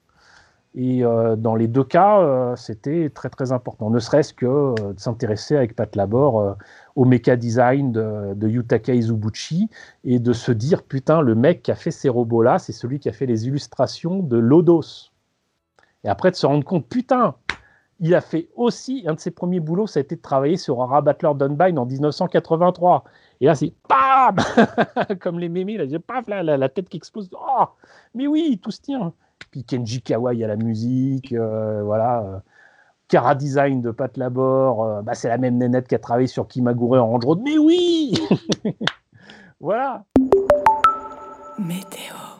[0.76, 4.92] Et euh, dans les deux cas, euh, c'était très très important, ne serait-ce que euh,
[4.92, 6.56] de s'intéresser avec Pat Labor
[6.96, 9.70] au méca design de, Yutaka Izubuchi
[10.04, 13.08] et de se dire putain, le mec qui a fait ces robots-là, c'est celui qui
[13.08, 15.12] a fait les illustrations de Lodos.
[16.04, 17.36] Et après de se rendre compte, putain,
[18.00, 20.82] il a fait aussi, un de ses premiers boulots, ça a été de travailler sur
[20.82, 23.04] Ara Battler Dunbine en 1983.
[23.40, 24.36] Et là, c'est PAM
[25.20, 27.28] Comme les mémés, là, paf, là, la, tête qui explose.
[27.32, 27.64] Oh,
[28.14, 29.12] mais oui, tout se tient.
[29.50, 32.42] Puis Kenji Kawai à la musique, euh, voilà.
[33.08, 36.48] Cara Design de Pat Labor, euh, bah, c'est la même nénette qui a travaillé sur
[36.48, 37.40] Kimagure en Range Road.
[37.44, 38.14] Mais oui
[39.60, 40.04] Voilà
[41.58, 42.35] Météo.